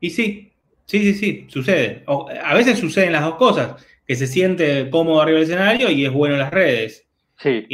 Y 0.00 0.10
sí, 0.10 0.52
sí, 0.84 0.98
sí, 0.98 1.14
sí, 1.14 1.46
sucede. 1.48 2.04
a 2.06 2.54
veces 2.54 2.78
suceden 2.78 3.12
las 3.12 3.24
dos 3.24 3.36
cosas, 3.36 3.86
que 4.06 4.16
se 4.16 4.26
siente 4.26 4.90
cómodo 4.90 5.20
arriba 5.20 5.38
del 5.38 5.48
escenario 5.48 5.90
y 5.90 6.04
es 6.04 6.12
bueno 6.12 6.34
en 6.34 6.40
las 6.40 6.52
redes. 6.52 7.06
Sí. 7.38 7.66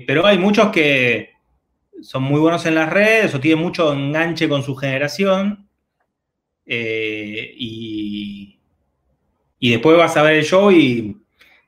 Pero 0.00 0.26
hay 0.26 0.38
muchos 0.38 0.70
que, 0.70 1.32
son 2.02 2.24
muy 2.24 2.40
buenos 2.40 2.66
en 2.66 2.74
las 2.74 2.90
redes 2.90 3.34
o 3.34 3.40
tienen 3.40 3.62
mucho 3.62 3.92
enganche 3.92 4.48
con 4.48 4.62
su 4.62 4.74
generación. 4.74 5.68
Eh, 6.66 7.54
y, 7.56 8.58
después 9.60 9.96
vas 9.96 10.16
a 10.16 10.22
ver 10.22 10.34
el 10.34 10.44
show 10.44 10.70
y 10.70 11.16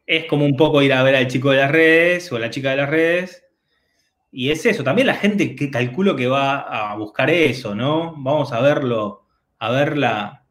es 0.07 0.27
como 0.27 0.45
un 0.45 0.57
poco 0.57 0.83
ir 0.83 0.93
a 0.93 1.03
ver 1.03 1.17
al 1.17 1.29
chico 1.29 1.51
de 1.51 1.59
las 1.59 1.71
redes 1.71 2.31
o 2.33 2.37
a 2.37 2.41
la 2.41 2.51
chica 2.51 2.71
de 2.71 2.77
las 2.77 2.91
redes. 2.91 3.45
Y 4.33 4.51
es 4.51 4.67
eso, 4.67 4.83
también 4.83 5.07
la 5.07 5.15
gente 5.15 5.55
que 5.55 5.71
calculo 5.71 6.17
que 6.17 6.27
va 6.27 6.59
a 6.59 6.97
buscar 6.97 7.31
eso, 7.31 7.75
¿no? 7.75 8.15
Vamos 8.19 8.53
a 8.53 8.61
verlo, 8.61 9.27
a 9.59 9.71
verla 9.71 10.45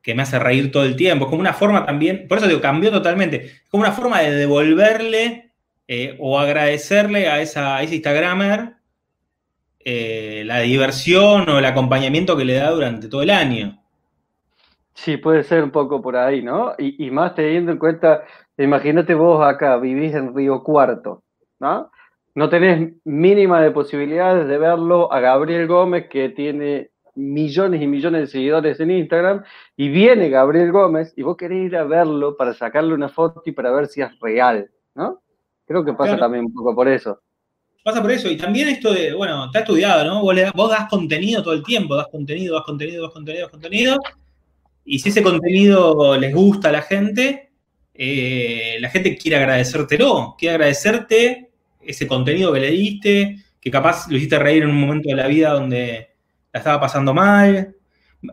que 0.00 0.14
me 0.14 0.22
hace 0.22 0.38
reír 0.38 0.72
todo 0.72 0.84
el 0.84 0.96
tiempo. 0.96 1.26
Es 1.26 1.30
como 1.30 1.40
una 1.40 1.52
forma 1.52 1.84
también, 1.84 2.26
por 2.26 2.38
eso 2.38 2.48
digo, 2.48 2.60
cambió 2.62 2.90
totalmente. 2.90 3.36
Es 3.64 3.68
como 3.70 3.82
una 3.82 3.92
forma 3.92 4.20
de 4.22 4.34
devolverle 4.34 5.51
eh, 5.94 6.16
o 6.20 6.38
agradecerle 6.38 7.28
a, 7.28 7.42
esa, 7.42 7.82
ese 7.82 7.96
Instagramer 7.96 8.76
eh, 9.84 10.42
la 10.46 10.60
diversión 10.60 11.46
o 11.50 11.58
el 11.58 11.64
acompañamiento 11.66 12.34
que 12.34 12.46
le 12.46 12.54
da 12.54 12.70
durante 12.70 13.08
todo 13.08 13.20
el 13.20 13.28
año. 13.28 13.78
Sí, 14.94 15.18
puede 15.18 15.42
ser 15.42 15.62
un 15.62 15.70
poco 15.70 16.00
por 16.00 16.16
ahí, 16.16 16.42
¿no? 16.42 16.72
Y, 16.78 17.10
más 17.10 17.34
teniendo 17.34 17.72
en 17.72 17.78
cuenta, 17.78 18.24
imagínate 18.56 19.12
vos 19.12 19.46
acá, 19.46 19.76
vivís 19.76 20.14
en 20.14 20.34
Río 20.34 20.62
Cuarto, 20.62 21.24
¿no? 21.60 21.90
No 22.34 22.48
tenés 22.48 22.94
mínima 23.04 23.60
de 23.60 23.70
posibilidades 23.70 24.48
de 24.48 24.56
verlo 24.56 25.12
a 25.12 25.20
Gabriel 25.20 25.66
Gómez, 25.66 26.08
que 26.08 26.30
tiene 26.30 26.88
millones 27.14 27.82
y 27.82 27.86
millones 27.86 28.22
de 28.22 28.26
seguidores 28.28 28.80
en 28.80 28.92
Instagram, 28.92 29.44
y 29.76 29.90
viene 29.90 30.30
Gabriel 30.30 30.72
Gómez 30.72 31.12
y 31.18 31.22
vos 31.22 31.36
querés 31.36 31.66
ir 31.66 31.76
a 31.76 31.84
verlo 31.84 32.34
para 32.34 32.54
sacarle 32.54 32.94
una 32.94 33.10
foto 33.10 33.42
y 33.44 33.52
para 33.52 33.70
ver 33.72 33.88
si 33.88 34.00
es 34.00 34.18
real, 34.20 34.70
¿no? 34.94 35.21
Creo 35.72 35.84
que 35.84 35.94
pasa 35.94 36.18
también 36.18 36.44
un 36.44 36.52
poco 36.52 36.74
por 36.74 36.88
eso 36.88 37.18
pasa 37.82 38.00
por 38.00 38.10
eso. 38.10 38.30
Y 38.30 38.36
también 38.36 38.68
esto 38.68 38.92
de, 38.92 39.12
bueno, 39.12 39.46
está 39.46 39.60
estudiado, 39.60 40.04
¿no? 40.04 40.22
Vos, 40.22 40.70
das 40.70 40.88
contenido 40.88 41.42
todo 41.42 41.54
el 41.54 41.62
tiempo, 41.62 41.96
das 41.96 42.08
contenido, 42.08 42.54
das 42.54 42.64
contenido, 42.64 43.02
das 43.02 43.12
contenido, 43.12 43.44
das 43.44 43.50
contenido. 43.50 43.98
Y 44.84 44.98
si 44.98 45.08
ese 45.10 45.22
contenido 45.22 46.16
les 46.16 46.34
gusta 46.34 46.68
a 46.68 46.72
la 46.72 46.82
gente, 46.82 47.50
eh, 47.94 48.76
la 48.80 48.88
gente 48.88 49.16
quiere 49.16 49.36
agradecértelo, 49.36 50.34
quiere 50.38 50.54
agradecerte 50.54 51.50
ese 51.80 52.06
contenido 52.06 52.52
que 52.52 52.60
le 52.60 52.70
diste, 52.70 53.36
que 53.60 53.70
capaz 53.70 54.08
lo 54.08 54.16
hiciste 54.16 54.38
reír 54.38 54.62
en 54.62 54.70
un 54.70 54.80
momento 54.80 55.08
de 55.08 55.16
la 55.16 55.26
vida 55.26 55.52
donde 55.52 56.10
la 56.52 56.58
estaba 56.58 56.80
pasando 56.80 57.14
mal. 57.14 57.76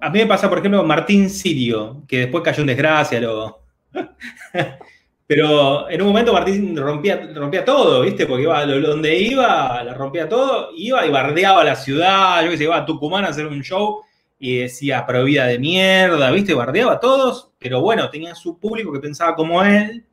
A 0.02 0.10
mí 0.10 0.20
me 0.20 0.28
pasa, 0.28 0.50
por 0.50 0.60
ejemplo, 0.60 0.84
Martín 0.84 1.30
Sirio, 1.30 2.04
que 2.08 2.20
después 2.20 2.44
cayó 2.44 2.62
en 2.62 2.68
desgracia, 2.68 3.20
lo... 3.20 3.64
Pero 5.30 5.88
en 5.88 6.02
un 6.02 6.08
momento 6.08 6.34
Martín 6.34 6.76
rompía, 6.76 7.22
rompía 7.36 7.64
todo, 7.64 8.02
¿viste? 8.02 8.26
Porque 8.26 8.46
iba 8.46 8.66
donde 8.66 9.16
iba, 9.16 9.84
la 9.84 9.94
rompía 9.94 10.28
todo, 10.28 10.72
iba 10.76 11.06
y 11.06 11.12
bardeaba 11.12 11.64
la 11.64 11.76
ciudad, 11.76 12.44
yo 12.44 12.50
que 12.50 12.58
sé, 12.58 12.64
iba 12.64 12.76
a 12.76 12.84
Tucumán 12.84 13.26
a 13.26 13.28
hacer 13.28 13.46
un 13.46 13.62
show 13.62 14.02
y 14.40 14.58
decía 14.58 15.06
prohibida 15.06 15.46
de 15.46 15.60
mierda, 15.60 16.32
¿viste? 16.32 16.56
Bardeaba 16.56 16.94
a 16.94 17.00
todos, 17.00 17.52
pero 17.60 17.80
bueno, 17.80 18.10
tenía 18.10 18.34
su 18.34 18.58
público 18.58 18.92
que 18.92 19.02
pensaba 19.02 19.36
como 19.36 19.64
él 19.64 20.04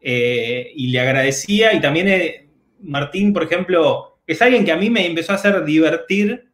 eh, 0.00 0.72
y 0.76 0.88
le 0.88 1.00
agradecía. 1.00 1.74
Y 1.74 1.82
también 1.82 2.08
eh, 2.08 2.48
Martín, 2.80 3.34
por 3.34 3.42
ejemplo, 3.42 4.16
es 4.26 4.40
alguien 4.40 4.64
que 4.64 4.72
a 4.72 4.76
mí 4.76 4.88
me 4.88 5.04
empezó 5.04 5.32
a 5.32 5.34
hacer 5.34 5.62
divertir 5.62 6.50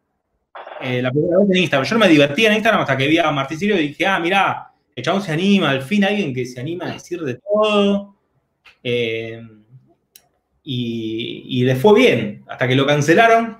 eh, 0.81 1.01
la 1.01 1.11
primera 1.11 1.37
vez 1.39 1.49
en 1.49 1.57
Instagram. 1.59 1.87
Yo 1.87 1.95
no 1.95 1.99
me 1.99 2.11
divertía 2.11 2.49
en 2.49 2.55
Instagram 2.55 2.81
hasta 2.81 2.97
que 2.97 3.07
vi 3.07 3.19
a 3.19 3.31
Martín 3.31 3.57
Sirio 3.57 3.79
y 3.79 3.87
dije, 3.87 4.05
ah, 4.05 4.19
mirá, 4.19 4.68
el 4.99 5.05
chabón 5.05 5.21
se 5.21 5.31
anima, 5.31 5.69
al 5.69 5.81
fin 5.81 6.03
alguien 6.03 6.33
que 6.33 6.45
se 6.45 6.59
anima 6.59 6.85
a 6.85 6.93
decir 6.93 7.21
de 7.21 7.35
todo. 7.35 8.15
Eh, 8.83 9.41
y, 10.63 11.63
le 11.63 11.75
fue 11.75 11.99
bien, 11.99 12.43
hasta 12.47 12.67
que 12.67 12.75
lo 12.75 12.85
cancelaron. 12.85 13.57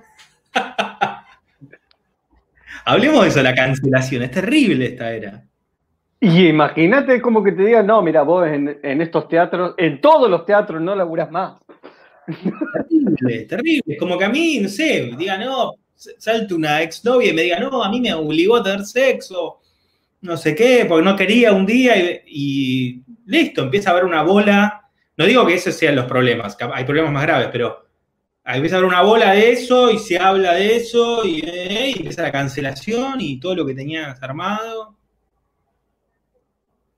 Hablemos 2.84 3.22
de 3.22 3.28
eso, 3.28 3.42
la 3.42 3.54
cancelación. 3.54 4.22
Es 4.22 4.30
terrible 4.30 4.86
esta 4.86 5.12
era. 5.12 5.44
Y 6.20 6.48
imagínate 6.48 7.20
como 7.20 7.42
que 7.42 7.52
te 7.52 7.64
digan, 7.64 7.86
no, 7.86 8.02
mira, 8.02 8.22
vos 8.22 8.46
en, 8.46 9.00
estos 9.00 9.28
teatros, 9.28 9.74
en 9.78 10.00
todos 10.00 10.30
los 10.30 10.44
teatros 10.44 10.80
no 10.80 10.94
laburas 10.94 11.30
más. 11.30 11.60
Terrible, 12.26 13.44
terrible. 13.46 13.96
Como 13.98 14.18
que 14.18 14.24
a 14.24 14.28
mí, 14.28 14.60
no 14.60 14.68
sé, 14.68 15.10
diga, 15.16 15.38
no, 15.38 15.72
salte 15.96 16.54
una 16.54 16.82
exnovia 16.82 17.30
y 17.30 17.34
me 17.34 17.42
diga, 17.42 17.58
no, 17.58 17.82
a 17.82 17.90
mí 17.90 18.00
me 18.00 18.12
obligó 18.12 18.56
a 18.56 18.62
tener 18.62 18.84
sexo, 18.84 19.59
no 20.22 20.36
sé 20.36 20.54
qué, 20.54 20.84
porque 20.86 21.04
no 21.04 21.16
quería 21.16 21.52
un 21.52 21.66
día 21.66 21.94
y, 22.26 23.02
listo, 23.26 23.62
empieza 23.62 23.90
a 23.90 23.92
haber 23.92 24.04
una 24.04 24.22
bola. 24.22 24.90
No 25.16 25.24
digo 25.26 25.46
que 25.46 25.54
esos 25.54 25.74
sean 25.74 25.96
los 25.96 26.06
problemas, 26.06 26.56
hay 26.72 26.84
problemas 26.84 27.12
más 27.12 27.22
graves, 27.22 27.48
pero 27.52 27.86
empieza 28.44 28.76
a 28.76 28.78
haber 28.78 28.88
una 28.88 29.02
bola 29.02 29.32
de 29.32 29.52
eso 29.52 29.90
y 29.90 29.98
se 29.98 30.18
habla 30.18 30.54
de 30.54 30.76
eso 30.76 31.24
y, 31.24 31.40
eh, 31.40 31.92
empieza 31.96 32.22
la 32.22 32.32
cancelación 32.32 33.20
y 33.20 33.38
todo 33.38 33.54
lo 33.54 33.66
que 33.66 33.74
tenías 33.74 34.22
armado. 34.22 34.96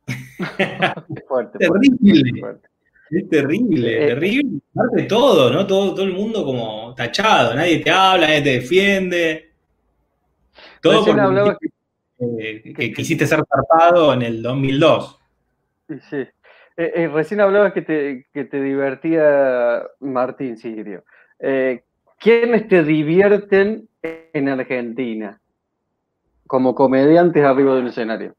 terrible. 1.58 2.60
Es 3.10 3.28
terrible, 3.28 4.04
eh, 4.04 4.06
terrible. 4.08 4.60
Parte 4.72 5.02
todo, 5.02 5.50
¿no? 5.52 5.66
Todo, 5.66 5.94
todo 5.94 6.06
el 6.06 6.14
mundo 6.14 6.44
como 6.44 6.94
tachado, 6.94 7.54
nadie 7.54 7.80
te 7.80 7.90
habla, 7.90 8.26
nadie 8.26 8.40
te 8.40 8.50
defiende. 8.50 9.52
Todo 10.80 11.04
por 11.04 11.58
que, 11.58 11.71
quisiste 12.94 13.26
ser 13.26 13.40
zarpado 13.48 14.12
en 14.12 14.22
el 14.22 14.42
2002. 14.42 15.18
Sí. 16.10 16.16
Eh, 16.76 16.92
eh, 16.94 17.08
recién 17.08 17.40
hablabas 17.40 17.72
que 17.72 17.82
te, 17.82 18.26
que 18.32 18.44
te 18.44 18.60
divertía 18.60 19.82
Martín 20.00 20.56
Sirio. 20.56 21.04
Eh, 21.38 21.82
¿Quiénes 22.18 22.68
te 22.68 22.82
divierten 22.82 23.88
en 24.02 24.48
Argentina 24.48 25.40
como 26.46 26.74
comediantes 26.74 27.44
arriba 27.44 27.74
del 27.74 27.88
escenario? 27.88 28.34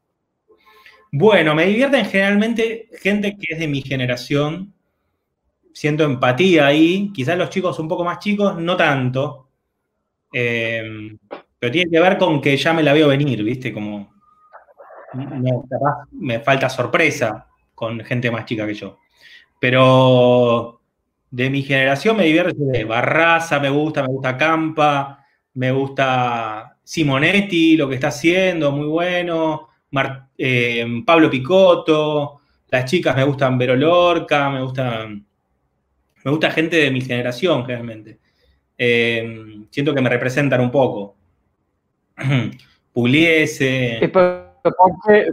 Bueno, 1.12 1.54
me 1.54 1.66
divierten 1.66 2.04
generalmente 2.06 2.88
gente 3.00 3.36
que 3.36 3.54
es 3.54 3.60
de 3.60 3.68
mi 3.68 3.82
generación. 3.82 4.72
Siento 5.72 6.04
empatía 6.04 6.66
ahí. 6.66 7.12
Quizás 7.14 7.38
los 7.38 7.50
chicos 7.50 7.78
un 7.78 7.88
poco 7.88 8.04
más 8.04 8.18
chicos, 8.18 8.56
no 8.58 8.76
tanto. 8.76 9.48
Eh, 10.32 11.16
pero 11.64 11.72
tiene 11.72 11.90
que 11.90 11.98
ver 11.98 12.18
con 12.18 12.42
que 12.42 12.58
ya 12.58 12.74
me 12.74 12.82
la 12.82 12.92
veo 12.92 13.08
venir, 13.08 13.42
¿viste? 13.42 13.72
Como. 13.72 14.12
me 16.12 16.40
falta 16.40 16.68
sorpresa 16.68 17.46
con 17.74 18.00
gente 18.00 18.30
más 18.30 18.44
chica 18.44 18.66
que 18.66 18.74
yo. 18.74 18.98
Pero 19.58 20.82
de 21.30 21.48
mi 21.48 21.62
generación 21.62 22.18
me 22.18 22.26
divierte 22.26 22.84
Barraza, 22.84 23.60
me 23.60 23.70
gusta, 23.70 24.02
me 24.02 24.08
gusta 24.08 24.36
Campa, 24.36 25.24
me 25.54 25.72
gusta 25.72 26.76
Simonetti, 26.84 27.78
lo 27.78 27.88
que 27.88 27.94
está 27.94 28.08
haciendo, 28.08 28.70
muy 28.70 28.86
bueno. 28.86 29.70
Eh, 30.36 30.86
Pablo 31.06 31.30
Picotto, 31.30 32.40
las 32.68 32.84
chicas 32.84 33.16
me 33.16 33.24
gustan 33.24 33.56
Vero 33.56 33.74
Lorca, 33.74 34.50
me 34.50 34.60
gustan. 34.60 35.26
Me 36.24 36.30
gusta 36.30 36.50
gente 36.50 36.76
de 36.76 36.90
mi 36.90 37.00
generación, 37.00 37.64
generalmente. 37.64 38.18
Eh, 38.76 39.64
siento 39.70 39.94
que 39.94 40.02
me 40.02 40.10
representan 40.10 40.60
un 40.60 40.70
poco. 40.70 41.23
Puliese. 42.92 44.10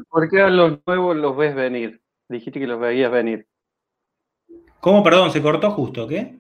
¿Por 0.09 0.29
qué, 0.29 0.41
a 0.41 0.49
los 0.49 0.79
nuevos 0.85 1.15
los 1.15 1.37
ves 1.37 1.55
venir? 1.55 2.01
Dijiste 2.27 2.59
que 2.59 2.67
los 2.67 2.79
veías 2.79 3.11
venir. 3.11 3.47
¿Cómo? 4.79 5.03
Perdón, 5.03 5.31
se 5.31 5.41
cortó 5.41 5.71
justo, 5.71 6.07
¿qué? 6.07 6.35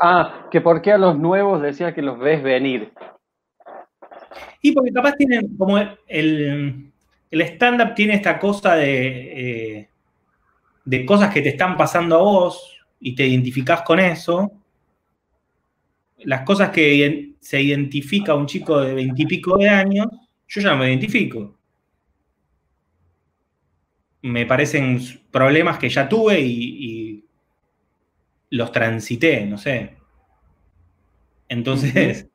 Ah, 0.00 0.48
que 0.50 0.60
por 0.60 0.80
qué 0.80 0.92
a 0.92 0.98
los 0.98 1.18
nuevos 1.18 1.60
decías 1.60 1.92
que 1.92 2.02
los 2.02 2.18
ves 2.18 2.42
venir. 2.42 2.92
Y 4.62 4.72
porque 4.72 4.92
capaz 4.92 5.14
tienen 5.16 5.56
como 5.56 5.78
el, 5.78 6.90
el 7.30 7.40
stand-up 7.42 7.94
tiene 7.94 8.14
esta 8.14 8.38
cosa 8.38 8.74
de, 8.74 9.78
eh, 9.78 9.88
de 10.84 11.06
cosas 11.06 11.32
que 11.32 11.42
te 11.42 11.50
están 11.50 11.76
pasando 11.76 12.16
a 12.16 12.22
vos 12.22 12.76
y 12.98 13.14
te 13.14 13.26
identificás 13.26 13.82
con 13.82 14.00
eso. 14.00 14.50
Las 16.24 16.42
cosas 16.42 16.70
que 16.70 17.34
se 17.40 17.60
identifica 17.60 18.34
un 18.34 18.46
chico 18.46 18.80
de 18.80 18.94
veintipico 18.94 19.56
de 19.56 19.68
años, 19.68 20.06
yo 20.48 20.60
ya 20.60 20.70
no 20.70 20.78
me 20.78 20.88
identifico. 20.88 21.58
Me 24.22 24.44
parecen 24.44 25.00
problemas 25.30 25.78
que 25.78 25.88
ya 25.88 26.08
tuve 26.08 26.40
y, 26.40 27.24
los 28.50 28.72
transité, 28.72 29.46
no 29.46 29.56
sé. 29.56 29.96
Entonces, 31.48 32.28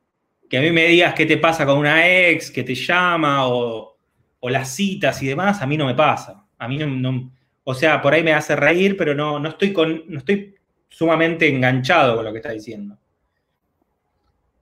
que 0.50 0.58
a 0.58 0.62
mí 0.62 0.72
me 0.72 0.88
digas 0.88 1.14
qué 1.14 1.26
te 1.26 1.38
pasa 1.38 1.66
con 1.66 1.78
una 1.78 2.08
ex, 2.08 2.50
que 2.50 2.64
te 2.64 2.74
llama 2.74 3.48
o, 3.48 3.98
las 4.42 4.76
citas 4.76 5.22
y 5.24 5.28
demás, 5.28 5.62
a 5.62 5.66
mí 5.66 5.76
no 5.76 5.86
me 5.88 5.96
pasa. 5.96 6.46
A 6.58 6.68
mí 6.68 6.78
no, 6.78 7.32
o 7.64 7.74
sea, 7.74 8.02
por 8.02 8.14
ahí 8.14 8.24
me 8.24 8.34
hace 8.34 8.56
reír, 8.56 8.96
pero 8.96 9.14
no, 9.16 9.40
no, 9.40 9.50
estoy 9.50 9.74
con, 9.74 10.04
no 10.08 10.20
estoy 10.20 10.56
sumamente 10.88 11.50
enganchado 11.50 12.16
con 12.16 12.26
lo 12.26 12.32
que 12.32 12.38
está 12.38 12.52
diciendo. 12.52 12.98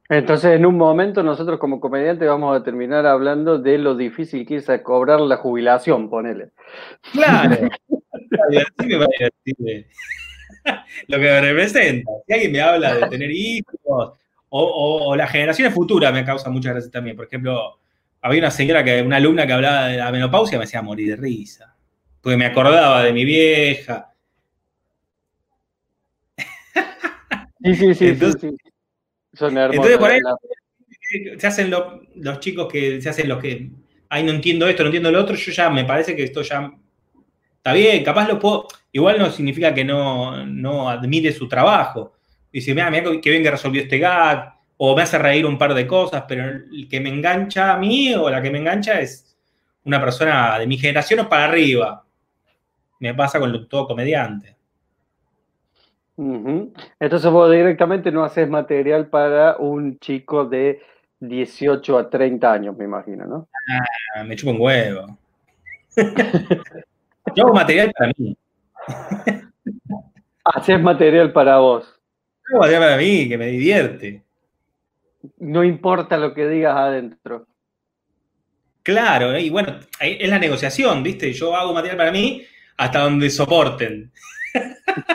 Entonces, 0.10 0.56
en 0.56 0.66
un 0.66 0.78
momento, 0.78 1.24
nosotros 1.24 1.60
como 1.60 1.80
comediantes 1.80 2.28
vamos 2.28 2.60
a 2.60 2.63
terminar 2.63 3.06
hablando 3.06 3.58
de 3.58 3.78
lo 3.78 3.96
difícil 3.96 4.46
que 4.46 4.58
es 4.58 4.70
a 4.70 4.84
cobrar 4.84 5.22
la 5.22 5.38
jubilación, 5.38 6.10
ponele. 6.10 6.52
Claro. 7.13 7.70
Así 8.80 8.88
me 8.88 8.98
va 8.98 9.06
a 9.06 9.30
decir 9.46 9.88
lo 11.08 11.18
que 11.18 11.24
me 11.24 11.42
representa. 11.42 12.12
Si 12.28 12.34
alguien 12.34 12.52
me 12.52 12.62
habla 12.62 12.96
de 12.96 13.08
tener 13.08 13.32
hijos, 13.32 13.78
o, 13.86 14.18
o, 14.50 15.16
las 15.16 15.32
generaciones 15.32 15.74
futuras 15.74 16.13
me 16.13 16.26
causa 16.26 16.50
mucha 16.50 16.72
gracia 16.72 16.92
también. 16.92 17.16
Por 17.16 17.26
ejemplo, 17.26 17.80
había 18.22 18.39
una 18.39 18.52
señora, 18.52 18.84
que, 18.84 19.02
una 19.02 19.18
alumna 19.18 19.48
que 19.48 19.54
hablaba 19.54 19.88
de 19.88 19.98
la 19.98 20.12
menopausia, 20.12 20.58
me 20.58 20.66
hacía 20.66 20.82
morir 20.82 21.10
de 21.10 21.16
risa. 21.16 21.76
Porque 22.22 22.38
me 22.38 22.46
acordaba 22.46 23.04
de 23.04 23.13
mi 23.13 23.26
vieja. 23.26 24.13
Sí, 27.63 27.76
sí, 27.76 27.94
sí. 27.96 28.16
sí, 28.16 28.58
Son 29.34 29.58
hermosos. 29.58 29.76
Entonces, 29.76 29.98
por 29.98 30.12
ahí 30.12 30.19
se 31.38 31.48
hacen 31.48 31.72
los 31.72 32.39
chicos 32.39 32.72
que 32.72 33.02
se 33.02 33.10
hacen 33.10 33.28
los 33.28 33.39
que, 33.39 33.69
ay, 34.10 34.24
no 34.24 34.32
entiendo 34.32 34.67
esto, 34.67 34.84
no 34.84 34.88
entiendo 34.88 35.12
lo 35.12 35.22
otro. 35.22 35.36
Yo 35.36 35.52
ya 35.52 35.69
me 35.69 35.86
parece 35.86 36.15
que 36.15 36.24
esto 36.24 36.41
ya 36.41 36.72
está 37.58 37.74
bien, 37.74 38.04
capaz 38.04 38.28
lo 38.28 38.39
puedo. 38.39 38.67
Igual 38.91 39.19
no 39.19 39.32
significa 39.32 39.74
que 39.74 39.84
no, 39.84 40.46
no 40.46 40.89
admire 40.89 41.32
su 41.32 41.48
trabajo. 41.48 42.13
Dice, 42.52 42.74
mira, 42.74 42.91
mira 42.91 43.10
qué 43.22 43.30
bien 43.30 43.41
que 43.41 43.52
resolvió 43.52 43.82
este 43.82 43.98
gag, 43.98 44.54
o 44.78 44.96
me 44.96 45.02
hace 45.02 45.17
reír 45.17 45.46
un 45.46 45.58
par 45.58 45.74
de 45.74 45.88
cosas, 45.88 46.26
pero 46.28 46.43
el 46.46 46.88
que 46.89 47.00
me 47.00 47.10
engancha 47.10 47.74
a 47.74 47.78
mí 47.78 48.13
o 48.13 48.30
la 48.30 48.41
que 48.41 48.52
me 48.52 48.60
engancha 48.60 49.00
es 49.00 49.36
una 49.86 50.00
persona 50.00 50.60
de 50.60 50.67
mi 50.67 50.78
generación 50.78 51.22
o 51.22 51.30
para 51.30 51.46
arriba. 51.46 52.06
Me 53.00 53.13
pasa 53.13 53.39
con 53.39 53.67
todo 53.67 53.88
comediante. 53.88 54.56
Entonces 56.15 57.32
vos 57.32 57.52
directamente 57.52 58.12
no 58.12 58.23
haces 58.23 58.47
material 58.47 59.08
para 59.08 59.58
un 59.58 59.99
chico 59.99 60.45
de 60.45 60.82
18 61.19 61.97
a 61.97 62.10
30 62.10 62.54
años, 62.54 62.78
me 62.78 62.86
imagino, 62.86 63.26
¿no? 63.26 63.47
Ah, 64.15 64.23
me 64.23 64.36
chupo 64.36 64.52
un 64.52 64.62
huevo. 64.62 65.17
Yo 67.36 67.45
hago 67.45 67.54
material 67.54 67.91
para 67.97 68.12
mí. 68.17 68.38
Haces 70.43 70.82
material 70.82 71.32
para 71.32 71.58
vos. 71.58 71.99
Hago 72.49 72.60
material 72.60 72.84
para 72.84 72.97
mí, 72.97 73.30
que 73.30 73.38
me 73.38 73.47
divierte. 73.47 74.23
No 75.38 75.63
importa 75.63 76.17
lo 76.17 76.34
que 76.34 76.47
digas 76.47 76.76
adentro. 76.76 77.47
Claro, 78.84 79.38
y 79.39 79.49
bueno, 79.49 79.80
es 79.99 80.30
la 80.30 80.39
negociación, 80.39 81.02
¿viste? 81.02 81.32
Yo 81.32 81.56
hago 81.56 81.73
material 81.73 81.97
para 81.97 82.12
mí 82.12 82.43
hasta 82.76 82.99
donde 82.99 83.30
soporten. 83.30 84.12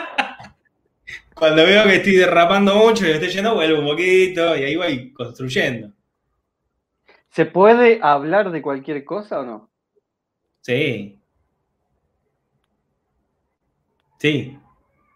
Cuando 1.39 1.65
veo 1.65 1.85
que 1.85 1.95
estoy 1.95 2.15
derrapando 2.17 2.75
mucho 2.75 3.05
y 3.05 3.07
me 3.07 3.13
estoy 3.13 3.29
yendo, 3.29 3.55
vuelvo 3.55 3.79
un 3.79 3.85
poquito 3.85 4.57
y 4.57 4.63
ahí 4.63 4.75
voy 4.75 5.13
construyendo. 5.13 5.93
¿Se 7.29 7.45
puede 7.45 7.99
hablar 8.01 8.51
de 8.51 8.61
cualquier 8.61 9.05
cosa 9.05 9.39
o 9.39 9.45
no? 9.45 9.69
Sí. 10.59 11.17
Sí, 14.17 14.59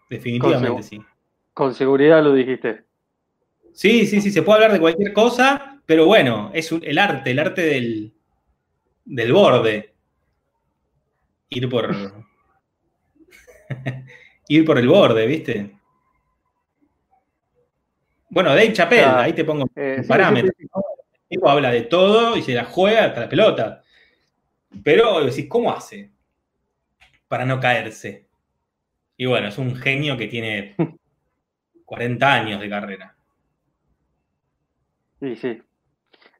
definitivamente 0.08 0.82
sí. 0.82 1.04
Con 1.52 1.74
seguridad 1.74 2.24
lo 2.24 2.32
dijiste. 2.32 2.84
Sí, 3.74 4.06
sí, 4.06 4.22
sí, 4.22 4.30
se 4.30 4.42
puede 4.42 4.56
hablar 4.56 4.72
de 4.72 4.80
cualquier 4.80 5.12
cosa, 5.12 5.82
pero 5.84 6.06
bueno, 6.06 6.50
es 6.54 6.72
el 6.72 6.96
arte, 6.96 7.32
el 7.32 7.38
arte 7.38 7.60
del, 7.60 8.14
del 9.04 9.32
borde. 9.32 9.92
Ir 11.50 11.68
por. 11.68 11.94
ir 14.48 14.64
por 14.64 14.78
el 14.78 14.88
borde, 14.88 15.26
¿viste? 15.26 15.83
Bueno, 18.34 18.50
Dave 18.50 18.72
Chappelle, 18.72 19.04
ahí 19.04 19.32
te 19.32 19.44
pongo 19.44 19.70
eh, 19.76 20.02
parámetros. 20.08 20.52
el 20.58 20.68
tipo 21.28 21.48
habla 21.48 21.70
de 21.70 21.82
todo 21.82 22.36
y 22.36 22.42
se 22.42 22.52
la 22.52 22.64
juega 22.64 23.04
hasta 23.04 23.20
la 23.20 23.28
pelota. 23.28 23.82
Pero 24.82 25.24
decís, 25.24 25.46
¿cómo 25.48 25.72
hace 25.72 26.10
para 27.28 27.46
no 27.46 27.60
caerse? 27.60 28.26
Y 29.16 29.26
bueno, 29.26 29.46
es 29.46 29.56
un 29.56 29.76
genio 29.76 30.16
que 30.16 30.26
tiene 30.26 30.74
40 31.84 32.34
años 32.34 32.60
de 32.60 32.68
carrera. 32.68 33.14
Sí, 35.20 35.36
sí. 35.36 35.62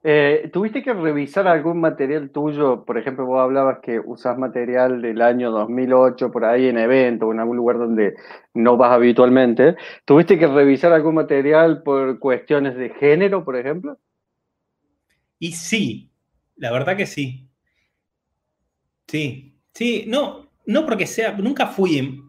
Eh, 0.07 0.51
¿Tuviste 0.53 0.83
que 0.83 0.93
revisar 0.93 1.49
algún 1.49 1.81
material 1.81 2.29
tuyo? 2.29 2.85
Por 2.85 2.99
ejemplo, 2.99 3.25
vos 3.25 3.41
hablabas 3.41 3.79
que 3.83 3.99
usás 3.99 4.37
material 4.37 5.01
del 5.01 5.23
año 5.23 5.51
2008 5.51 6.31
por 6.31 6.45
ahí 6.45 6.67
en 6.67 6.77
evento 6.77 7.27
o 7.27 7.33
en 7.33 7.41
algún 7.41 7.57
lugar 7.57 7.79
donde 7.79 8.15
no 8.53 8.77
vas 8.77 8.93
habitualmente. 8.93 9.77
¿Tuviste 10.05 10.39
que 10.39 10.47
revisar 10.47 10.93
algún 10.93 11.15
material 11.15 11.83
por 11.83 12.19
cuestiones 12.19 12.77
de 12.77 12.91
género, 12.91 13.47
por 13.47 13.57
ejemplo? 13.57 13.99
Y 15.39 15.53
sí, 15.53 16.11
la 16.57 16.71
verdad 16.71 16.99
que 16.99 17.07
sí. 17.07 17.49
Sí, 19.09 19.59
sí, 19.73 20.05
no, 20.07 20.51
no 20.67 20.85
porque 20.85 21.07
sea, 21.07 21.33
nunca 21.33 21.69
fui 21.69 22.21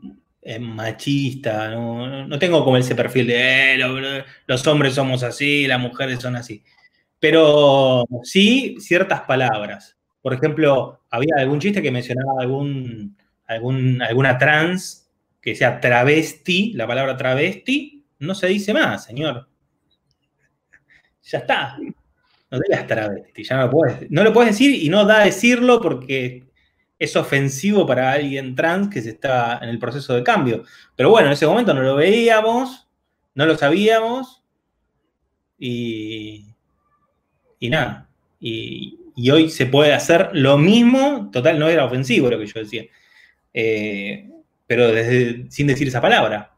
machista, 0.61 1.71
no, 1.71 2.39
tengo 2.39 2.63
como 2.63 2.77
ese 2.77 2.95
perfil 2.95 3.27
de 3.27 3.73
eh, 3.73 4.25
los 4.47 4.67
hombres 4.67 4.93
somos 4.93 5.23
así, 5.23 5.67
las 5.67 5.79
mujeres 5.79 6.19
son 6.19 6.37
así. 6.37 6.63
Pero 7.27 8.05
sí 8.21 8.75
ciertas 8.79 9.21
palabras. 9.21 9.97
Por 10.21 10.35
ejemplo, 10.35 11.01
había 11.09 11.33
algún 11.39 11.59
chiste 11.59 11.81
que 11.81 11.89
mencionaba 11.89 12.39
algún, 12.39 13.17
algún, 13.47 13.99
alguna 13.99 14.37
trans 14.37 15.09
que 15.41 15.55
sea 15.55 15.79
travesti, 15.79 16.73
la 16.73 16.85
palabra 16.85 17.17
travesti, 17.17 18.05
no 18.19 18.35
se 18.35 18.45
dice 18.45 18.75
más, 18.75 19.05
señor. 19.05 19.49
Ya 21.23 21.39
está. 21.39 21.77
No 22.51 22.59
digas 22.59 22.85
travesti, 22.85 23.43
ya 23.43 23.55
no 23.55 23.63
lo 23.63 23.71
puedes, 23.71 24.11
no 24.11 24.23
lo 24.23 24.31
puedes 24.31 24.51
decir 24.51 24.83
y 24.83 24.89
no 24.89 25.03
da 25.03 25.21
a 25.21 25.25
decirlo 25.25 25.81
porque 25.81 26.43
es 26.99 27.15
ofensivo 27.15 27.87
para 27.87 28.11
alguien 28.11 28.53
trans 28.53 28.89
que 28.89 29.01
se 29.01 29.09
está 29.09 29.57
en 29.63 29.69
el 29.69 29.79
proceso 29.79 30.13
de 30.13 30.23
cambio. 30.23 30.63
Pero 30.95 31.09
bueno, 31.09 31.29
en 31.29 31.33
ese 31.33 31.47
momento 31.47 31.73
no 31.73 31.81
lo 31.81 31.95
veíamos, 31.95 32.87
no 33.33 33.47
lo 33.47 33.57
sabíamos 33.57 34.43
y, 35.57 36.54
y 37.65 37.69
nada. 37.69 38.07
Y, 38.39 38.99
hoy 39.31 39.49
se 39.49 39.65
puede 39.65 39.93
hacer 39.93 40.29
lo 40.33 40.57
mismo, 40.57 41.29
total, 41.31 41.57
no 41.57 41.69
era 41.69 41.85
ofensivo 41.85 42.29
lo 42.29 42.37
que 42.37 42.47
yo 42.47 42.59
decía, 42.59 42.83
eh, 43.53 44.29
pero 44.67 44.87
desde, 44.89 45.49
sin 45.49 45.67
decir 45.67 45.87
esa 45.87 46.01
palabra. 46.01 46.51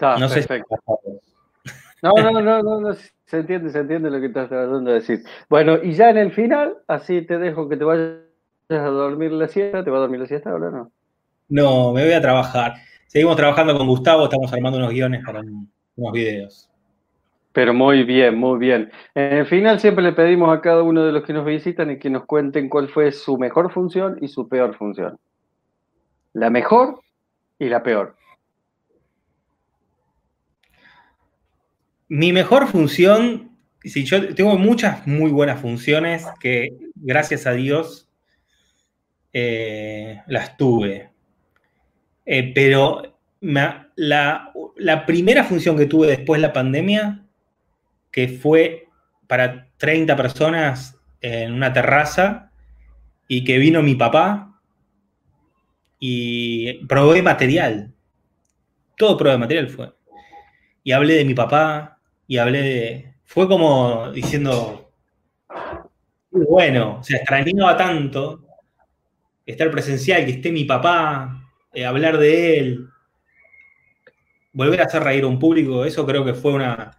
no 0.00 0.28
perfecto. 0.28 0.76
no, 2.02 2.12
no, 2.12 2.40
no, 2.40 2.62
no, 2.62 2.80
no, 2.80 2.94
se 2.94 3.38
entiende, 3.38 3.70
se 3.70 3.78
entiende 3.78 4.10
lo 4.10 4.20
que 4.20 4.26
estás 4.26 4.48
tratando 4.48 4.90
de 4.90 5.00
decir. 5.00 5.22
Bueno, 5.48 5.78
y 5.82 5.92
ya 5.92 6.10
en 6.10 6.18
el 6.18 6.32
final, 6.32 6.76
así 6.86 7.22
te 7.22 7.38
dejo 7.38 7.68
que 7.68 7.76
te 7.76 7.84
vayas 7.84 8.28
a 8.70 8.88
dormir 8.88 9.32
la 9.32 9.48
siesta? 9.48 9.82
¿Te 9.82 9.90
va 9.90 9.98
a 9.98 10.00
dormir 10.00 10.20
la 10.20 10.26
siesta 10.26 10.50
ahora 10.50 10.70
no? 10.70 10.92
No, 11.48 11.92
me 11.92 12.04
voy 12.04 12.12
a 12.12 12.20
trabajar. 12.20 12.74
Seguimos 13.06 13.36
trabajando 13.36 13.76
con 13.76 13.86
Gustavo, 13.86 14.24
estamos 14.24 14.52
armando 14.52 14.78
unos 14.78 14.90
guiones 14.90 15.24
para 15.24 15.40
unos 15.40 16.12
videos. 16.12 16.67
Pero 17.58 17.74
muy 17.74 18.04
bien, 18.04 18.38
muy 18.38 18.56
bien. 18.56 18.92
En 19.16 19.38
el 19.38 19.44
final 19.44 19.80
siempre 19.80 20.04
le 20.04 20.12
pedimos 20.12 20.56
a 20.56 20.60
cada 20.60 20.84
uno 20.84 21.04
de 21.04 21.10
los 21.10 21.24
que 21.24 21.32
nos 21.32 21.44
visitan 21.44 21.90
y 21.90 21.98
que 21.98 22.08
nos 22.08 22.24
cuenten 22.24 22.68
cuál 22.68 22.88
fue 22.88 23.10
su 23.10 23.36
mejor 23.36 23.72
función 23.72 24.16
y 24.20 24.28
su 24.28 24.48
peor 24.48 24.76
función. 24.76 25.18
La 26.34 26.50
mejor 26.50 27.00
y 27.58 27.68
la 27.68 27.82
peor. 27.82 28.14
Mi 32.06 32.32
mejor 32.32 32.68
función, 32.68 33.50
si 33.82 34.04
yo 34.04 34.36
tengo 34.36 34.56
muchas 34.56 35.04
muy 35.08 35.32
buenas 35.32 35.60
funciones 35.60 36.28
que 36.38 36.78
gracias 36.94 37.44
a 37.44 37.54
Dios 37.54 38.08
eh, 39.32 40.22
las 40.28 40.56
tuve. 40.56 41.10
Eh, 42.24 42.52
pero 42.54 43.02
la, 43.40 43.90
la, 43.96 45.06
primera 45.06 45.42
función 45.42 45.76
que 45.76 45.86
tuve 45.86 46.06
después 46.06 46.40
de 46.40 46.46
la 46.46 46.52
pandemia, 46.52 47.24
que 48.18 48.26
fue 48.26 48.88
para 49.28 49.68
30 49.76 50.16
personas 50.16 50.98
en 51.20 51.52
una 51.52 51.72
terraza 51.72 52.50
y 53.28 53.44
que 53.44 53.58
vino 53.58 53.80
mi 53.80 53.94
papá 53.94 54.60
y 56.00 56.84
probé 56.86 57.22
material. 57.22 57.94
Todo 58.96 59.16
probé 59.16 59.38
material 59.38 59.68
fue. 59.70 59.92
Y 60.82 60.90
hablé 60.90 61.14
de 61.14 61.24
mi 61.26 61.34
papá 61.34 62.00
y 62.26 62.38
hablé 62.38 62.62
de... 62.62 63.14
Fue 63.24 63.46
como 63.46 64.10
diciendo, 64.10 64.90
bueno, 66.32 67.00
se 67.04 67.18
extrañaba 67.18 67.76
tanto 67.76 68.44
estar 69.46 69.70
presencial, 69.70 70.24
que 70.24 70.32
esté 70.32 70.50
mi 70.50 70.64
papá, 70.64 71.48
eh, 71.72 71.86
hablar 71.86 72.18
de 72.18 72.58
él, 72.58 72.88
volver 74.52 74.80
a 74.80 74.86
hacer 74.86 75.04
reír 75.04 75.22
a 75.22 75.28
un 75.28 75.38
público, 75.38 75.84
eso 75.84 76.04
creo 76.04 76.24
que 76.24 76.34
fue 76.34 76.54
una 76.54 76.98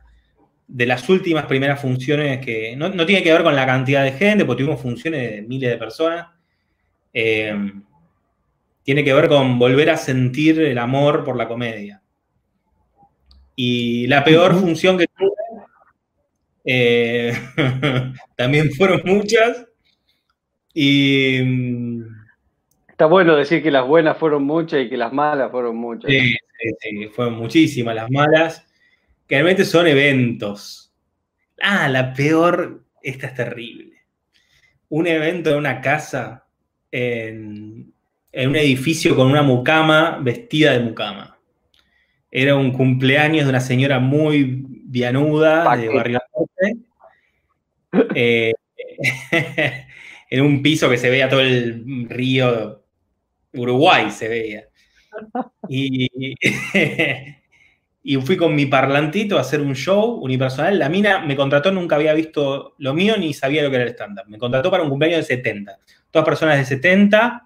de 0.70 0.86
las 0.86 1.10
últimas 1.10 1.46
primeras 1.46 1.82
funciones 1.82 2.46
que 2.46 2.76
no, 2.76 2.92
tiene 3.06 3.24
que 3.24 3.34
ver 3.34 3.44
con 3.44 3.56
la 3.56 3.66
cantidad 3.66 4.04
de 4.04 4.12
gente, 4.14 4.46
porque 4.46 4.64
tuvimos 4.64 4.82
funciones 4.82 5.32
de 5.32 5.42
miles 5.42 5.72
de 5.72 5.78
personas. 5.78 6.28
Eh, 7.14 7.54
tiene 8.84 9.04
que 9.04 9.14
ver 9.14 9.28
con 9.28 9.60
volver 9.60 9.90
a 9.90 9.98
sentir 9.98 10.62
el 10.62 10.78
amor 10.78 11.24
por 11.24 11.36
la 11.36 11.48
comedia. 11.48 12.02
Y 13.56 14.08
la 14.08 14.24
peor 14.24 14.56
función 14.58 14.98
que 14.98 15.08
tuve, 15.08 15.32
eh, 16.66 17.34
también 18.38 18.72
fueron 18.72 19.02
muchas. 19.04 19.66
Y 20.74 21.40
Está 23.00 23.06
bueno 23.06 23.38
decir 23.38 23.64
que 23.64 23.72
las 23.72 23.88
buenas 23.88 24.18
fueron 24.18 24.44
muchas 24.44 24.82
y 24.82 24.90
que 24.90 24.98
las 24.98 25.14
malas 25.14 25.50
fueron 25.52 25.78
muchas. 25.78 26.12
Sí, 26.12 26.20
sí, 26.30 26.70
sí, 26.82 27.08
fueron 27.08 27.36
muchísimas 27.36 27.96
las 27.96 28.12
malas, 28.12 28.68
que 29.30 29.36
realmente 29.36 29.64
son 29.64 29.86
eventos. 29.86 30.92
Ah, 31.62 31.88
la 31.88 32.14
peor, 32.14 32.84
esta 33.04 33.28
es 33.28 33.36
terrible. 33.36 33.94
Un 34.90 35.06
evento 35.06 35.52
en 35.52 35.58
una 35.58 35.82
casa, 35.82 36.48
en, 36.92 37.94
un 38.34 38.56
edificio 38.56 39.16
con 39.16 39.28
una 39.28 39.44
mucama 39.44 40.18
vestida 40.20 40.72
de 40.72 40.80
mucama. 40.80 41.38
Era 42.32 42.56
un 42.56 42.72
cumpleaños 42.72 43.46
de 43.46 43.52
una 43.52 43.62
señora 43.62 44.00
muy 44.00 44.66
vianuda 44.68 45.78
de 45.78 45.90
Barrio 45.90 46.20
Norte. 46.36 46.78
Eh, 48.16 48.54
en 50.32 50.42
un 50.42 50.64
piso 50.64 50.90
que 50.90 50.98
se 50.98 51.10
veía 51.10 51.30
todo 51.30 51.42
el 51.42 52.08
río 52.10 52.84
Uruguay 53.54 54.10
se 54.10 54.28
veía. 54.28 54.68
Y, 55.68 56.36
y 58.02 58.16
fui 58.18 58.38
con 58.38 58.56
mi 58.56 58.66
parlantito 58.66 59.38
a 59.38 59.42
hacer 59.42 59.62
un 59.62 59.76
show 59.76 60.20
unipersonal. 60.24 60.80
La 60.80 60.90
mina 60.90 61.20
me 61.20 61.36
contrató, 61.36 61.72
nunca 61.72 61.96
había 61.96 62.14
visto 62.14 62.76
lo 62.78 62.94
mío 62.94 63.16
ni 63.18 63.34
sabía 63.34 63.62
lo 63.64 63.70
que 63.70 63.76
era 63.76 63.86
el 63.86 63.92
stand-up. 63.92 64.28
Me 64.28 64.38
contrató 64.38 64.72
para 64.72 64.84
un 64.84 64.90
cumpleaños 64.90 65.28
de 65.28 65.36
70. 65.36 65.78
Todas 66.10 66.26
personas 66.26 66.58
de 66.58 66.66
70, 66.66 67.44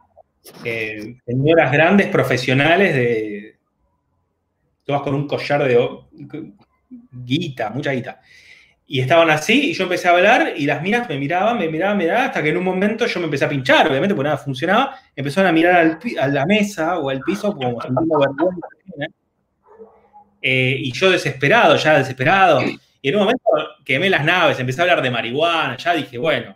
eh, 0.64 1.16
señoras 1.26 1.72
grandes, 1.72 2.08
profesionales, 2.08 2.93
de, 2.93 3.58
todas 4.86 5.01
con 5.01 5.16
un 5.16 5.28
collar 5.28 5.64
de 5.64 5.80
guita, 7.12 7.70
mucha 7.72 7.91
guita. 7.91 8.22
Y 8.86 8.99
estaban 8.99 9.30
así, 9.30 9.72
y 9.72 9.74
yo 9.74 9.84
empecé 9.84 10.08
a 10.08 10.12
hablar, 10.12 10.54
y 10.56 10.66
las 10.66 10.82
minas 10.82 11.10
me 11.10 11.18
miraban, 11.18 11.58
me 11.58 11.68
miraban, 11.70 11.97
me 11.97 12.04
miraban, 12.04 12.28
hasta 12.28 12.43
que 12.43 12.49
en 12.49 12.58
un 12.58 12.66
momento 12.66 13.08
yo 13.08 13.20
me 13.20 13.26
empecé 13.26 13.45
a 13.45 13.49
pinchar, 13.49 13.88
obviamente, 13.88 14.14
porque 14.14 14.28
nada 14.28 14.38
funcionaba. 14.38 14.95
Empezaron 15.16 15.49
a 15.49 15.54
mirar 15.54 15.99
a 16.20 16.28
la 16.28 16.45
mesa 16.45 16.99
o 16.99 17.10
al 17.10 17.22
piso, 17.22 17.54
como 17.54 17.78
vergüenza. 17.78 19.22
Eh, 20.43 20.75
y 20.77 20.91
yo 20.91 21.09
desesperado, 21.09 21.75
ya 21.77 21.97
desesperado. 21.97 22.61
Y 23.01 23.09
en 23.09 23.15
un 23.15 23.21
momento 23.21 23.43
quemé 23.83 24.09
las 24.09 24.23
naves, 24.23 24.59
empecé 24.59 24.81
a 24.81 24.83
hablar 24.83 25.01
de 25.01 25.09
marihuana, 25.09 25.77
ya 25.77 25.95
dije, 25.95 26.19
bueno, 26.19 26.55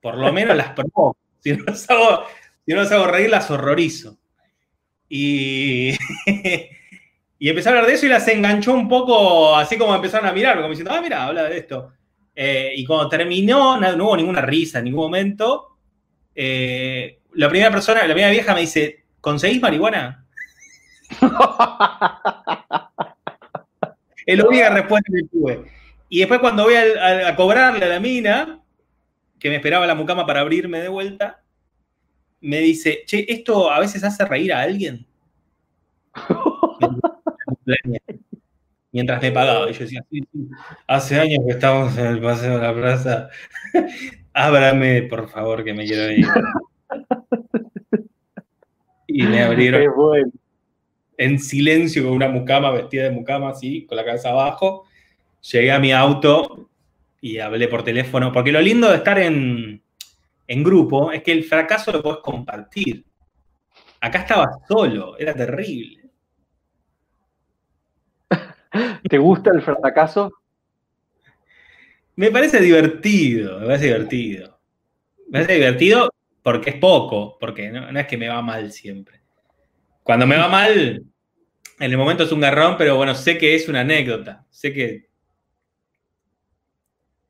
por 0.00 0.16
lo 0.16 0.32
menos 0.32 0.56
las 0.56 0.70
provoco. 0.70 1.16
Si 1.40 1.52
no 1.52 1.64
las 1.66 1.88
hago, 1.88 2.26
las 2.66 3.12
reír, 3.12 3.30
las 3.30 3.48
horrorizo. 3.48 4.18
Y 5.08 5.92
Y 7.38 7.48
empezó 7.48 7.68
a 7.68 7.72
hablar 7.72 7.86
de 7.86 7.94
eso 7.94 8.06
y 8.06 8.08
las 8.08 8.26
enganchó 8.26 8.74
un 8.74 8.88
poco, 8.88 9.54
así 9.54 9.78
como 9.78 9.94
empezaron 9.94 10.26
a 10.28 10.32
mirar, 10.32 10.56
como 10.56 10.70
diciendo, 10.70 10.92
ah, 10.92 11.00
mira, 11.00 11.24
habla 11.24 11.44
de 11.44 11.58
esto. 11.58 11.92
Eh, 12.34 12.72
y 12.76 12.84
cuando 12.84 13.08
terminó, 13.08 13.78
no, 13.80 14.04
hubo 14.04 14.16
ninguna 14.16 14.40
risa 14.40 14.78
en 14.78 14.86
ningún 14.86 15.04
momento. 15.04 15.78
Eh, 16.34 17.20
la 17.34 17.48
primera 17.48 17.70
persona, 17.70 18.00
la 18.00 18.14
primera 18.14 18.30
vieja 18.32 18.54
me 18.54 18.62
dice, 18.62 19.04
¿conseguís 19.20 19.60
marihuana? 19.60 20.26
es 24.28 24.38
la 24.38 24.46
única 24.46 24.68
respuesta 24.68 25.10
que 25.10 25.26
tuve. 25.26 25.64
Y 26.10 26.18
después 26.18 26.40
cuando 26.40 26.64
voy 26.64 26.74
a, 26.74 27.34
cobrarle 27.34 27.86
a 27.86 27.88
la 27.88 27.98
mina, 27.98 28.60
que 29.38 29.48
me 29.48 29.56
esperaba 29.56 29.86
la 29.86 29.94
mucama 29.94 30.26
para 30.26 30.40
abrirme 30.40 30.80
de 30.80 30.88
vuelta, 30.88 31.42
me 32.42 32.58
dice, 32.58 33.04
che, 33.06 33.24
¿esto 33.26 33.70
a 33.70 33.80
veces 33.80 34.04
hace 34.04 34.26
reír 34.26 34.52
a 34.52 34.60
alguien? 34.60 35.06
mientras 38.92 39.22
me 39.22 39.32
pagaba. 39.32 39.70
Y 39.70 39.72
yo 39.72 39.80
decía, 39.80 40.04
hace 40.86 41.18
años 41.18 41.40
que 41.46 41.52
estamos 41.52 41.96
en 41.96 42.06
el 42.06 42.20
paseo 42.20 42.58
de 42.58 42.62
la 42.62 42.74
plaza, 42.74 43.30
ábrame, 44.34 45.04
por 45.04 45.30
favor, 45.30 45.64
que 45.64 45.72
me 45.72 45.86
quiero 45.86 46.12
ir. 46.12 46.26
Y 49.06 49.22
me 49.22 49.42
abrieron 49.42 49.82
en 51.18 51.38
silencio 51.38 52.04
con 52.04 52.12
una 52.12 52.28
mucama, 52.28 52.70
vestida 52.70 53.04
de 53.04 53.10
mucama, 53.10 53.50
así, 53.50 53.84
con 53.84 53.96
la 53.96 54.04
cabeza 54.04 54.30
abajo. 54.30 54.86
Llegué 55.52 55.72
a 55.72 55.78
mi 55.78 55.92
auto 55.92 56.70
y 57.20 57.38
hablé 57.38 57.68
por 57.68 57.82
teléfono, 57.82 58.32
porque 58.32 58.52
lo 58.52 58.60
lindo 58.60 58.88
de 58.88 58.96
estar 58.96 59.18
en, 59.18 59.82
en 60.46 60.62
grupo 60.62 61.12
es 61.12 61.22
que 61.22 61.32
el 61.32 61.44
fracaso 61.44 61.92
lo 61.92 62.02
puedes 62.02 62.20
compartir. 62.20 63.04
Acá 64.00 64.20
estaba 64.20 64.46
solo, 64.66 65.18
era 65.18 65.34
terrible. 65.34 66.08
¿Te 69.08 69.18
gusta 69.18 69.50
el 69.50 69.62
fracaso? 69.62 70.32
Me 72.16 72.30
parece 72.30 72.60
divertido, 72.60 73.60
me 73.60 73.66
parece 73.66 73.86
divertido. 73.86 74.58
Me 75.26 75.40
parece 75.40 75.54
divertido 75.54 76.10
porque 76.42 76.70
es 76.70 76.76
poco, 76.76 77.36
porque 77.38 77.70
no, 77.70 77.98
es 77.98 78.06
que 78.06 78.16
me 78.16 78.28
va 78.28 78.40
mal 78.42 78.70
siempre. 78.72 79.17
Cuando 80.08 80.26
me 80.26 80.38
va 80.38 80.48
mal, 80.48 81.02
en 81.80 81.90
el 81.92 81.98
momento 81.98 82.22
es 82.22 82.32
un 82.32 82.40
garrón, 82.40 82.76
pero 82.78 82.96
bueno, 82.96 83.14
sé 83.14 83.36
que 83.36 83.54
es 83.54 83.68
una 83.68 83.80
anécdota. 83.80 84.42
Sé 84.48 84.72
que. 84.72 85.06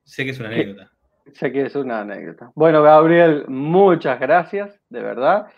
Sé 0.05 0.25
que 0.25 0.31
es 0.31 0.39
una 0.39 0.49
anécdota. 0.51 0.93
Sé 1.33 1.51
que 1.51 1.63
es 1.63 1.75
una 1.75 2.03
anécdota. 2.03 2.53
Bueno, 2.55 2.81
Gabriel, 2.85 3.47
muchas 3.49 4.21
gracias, 4.21 4.79
de 4.91 5.03
verdad. 5.03 5.49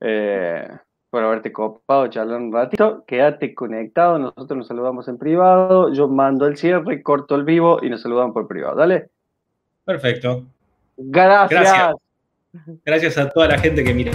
Eh, 0.00 0.66
por 1.10 1.22
haberte 1.22 1.52
copado, 1.52 2.08
charlar 2.08 2.40
un 2.40 2.52
ratito. 2.52 3.04
Quédate 3.06 3.54
conectado, 3.54 4.18
nosotros 4.18 4.58
nos 4.58 4.66
saludamos 4.66 5.06
en 5.06 5.16
privado. 5.16 5.92
Yo 5.92 6.08
mando 6.08 6.48
el 6.48 6.56
cierre, 6.56 7.04
corto 7.04 7.36
el 7.36 7.44
vivo 7.44 7.78
y 7.82 7.88
nos 7.88 8.02
saludamos 8.02 8.34
por 8.34 8.48
privado. 8.48 8.74
Dale. 8.74 9.10
Perfecto. 9.84 10.44
Gracias. 10.96 11.62
Gracias, 11.62 11.94
Gracias 12.84 13.18
a 13.18 13.30
toda 13.30 13.46
la 13.46 13.58
gente 13.60 13.84
que 13.84 13.94
mira. 13.94 14.10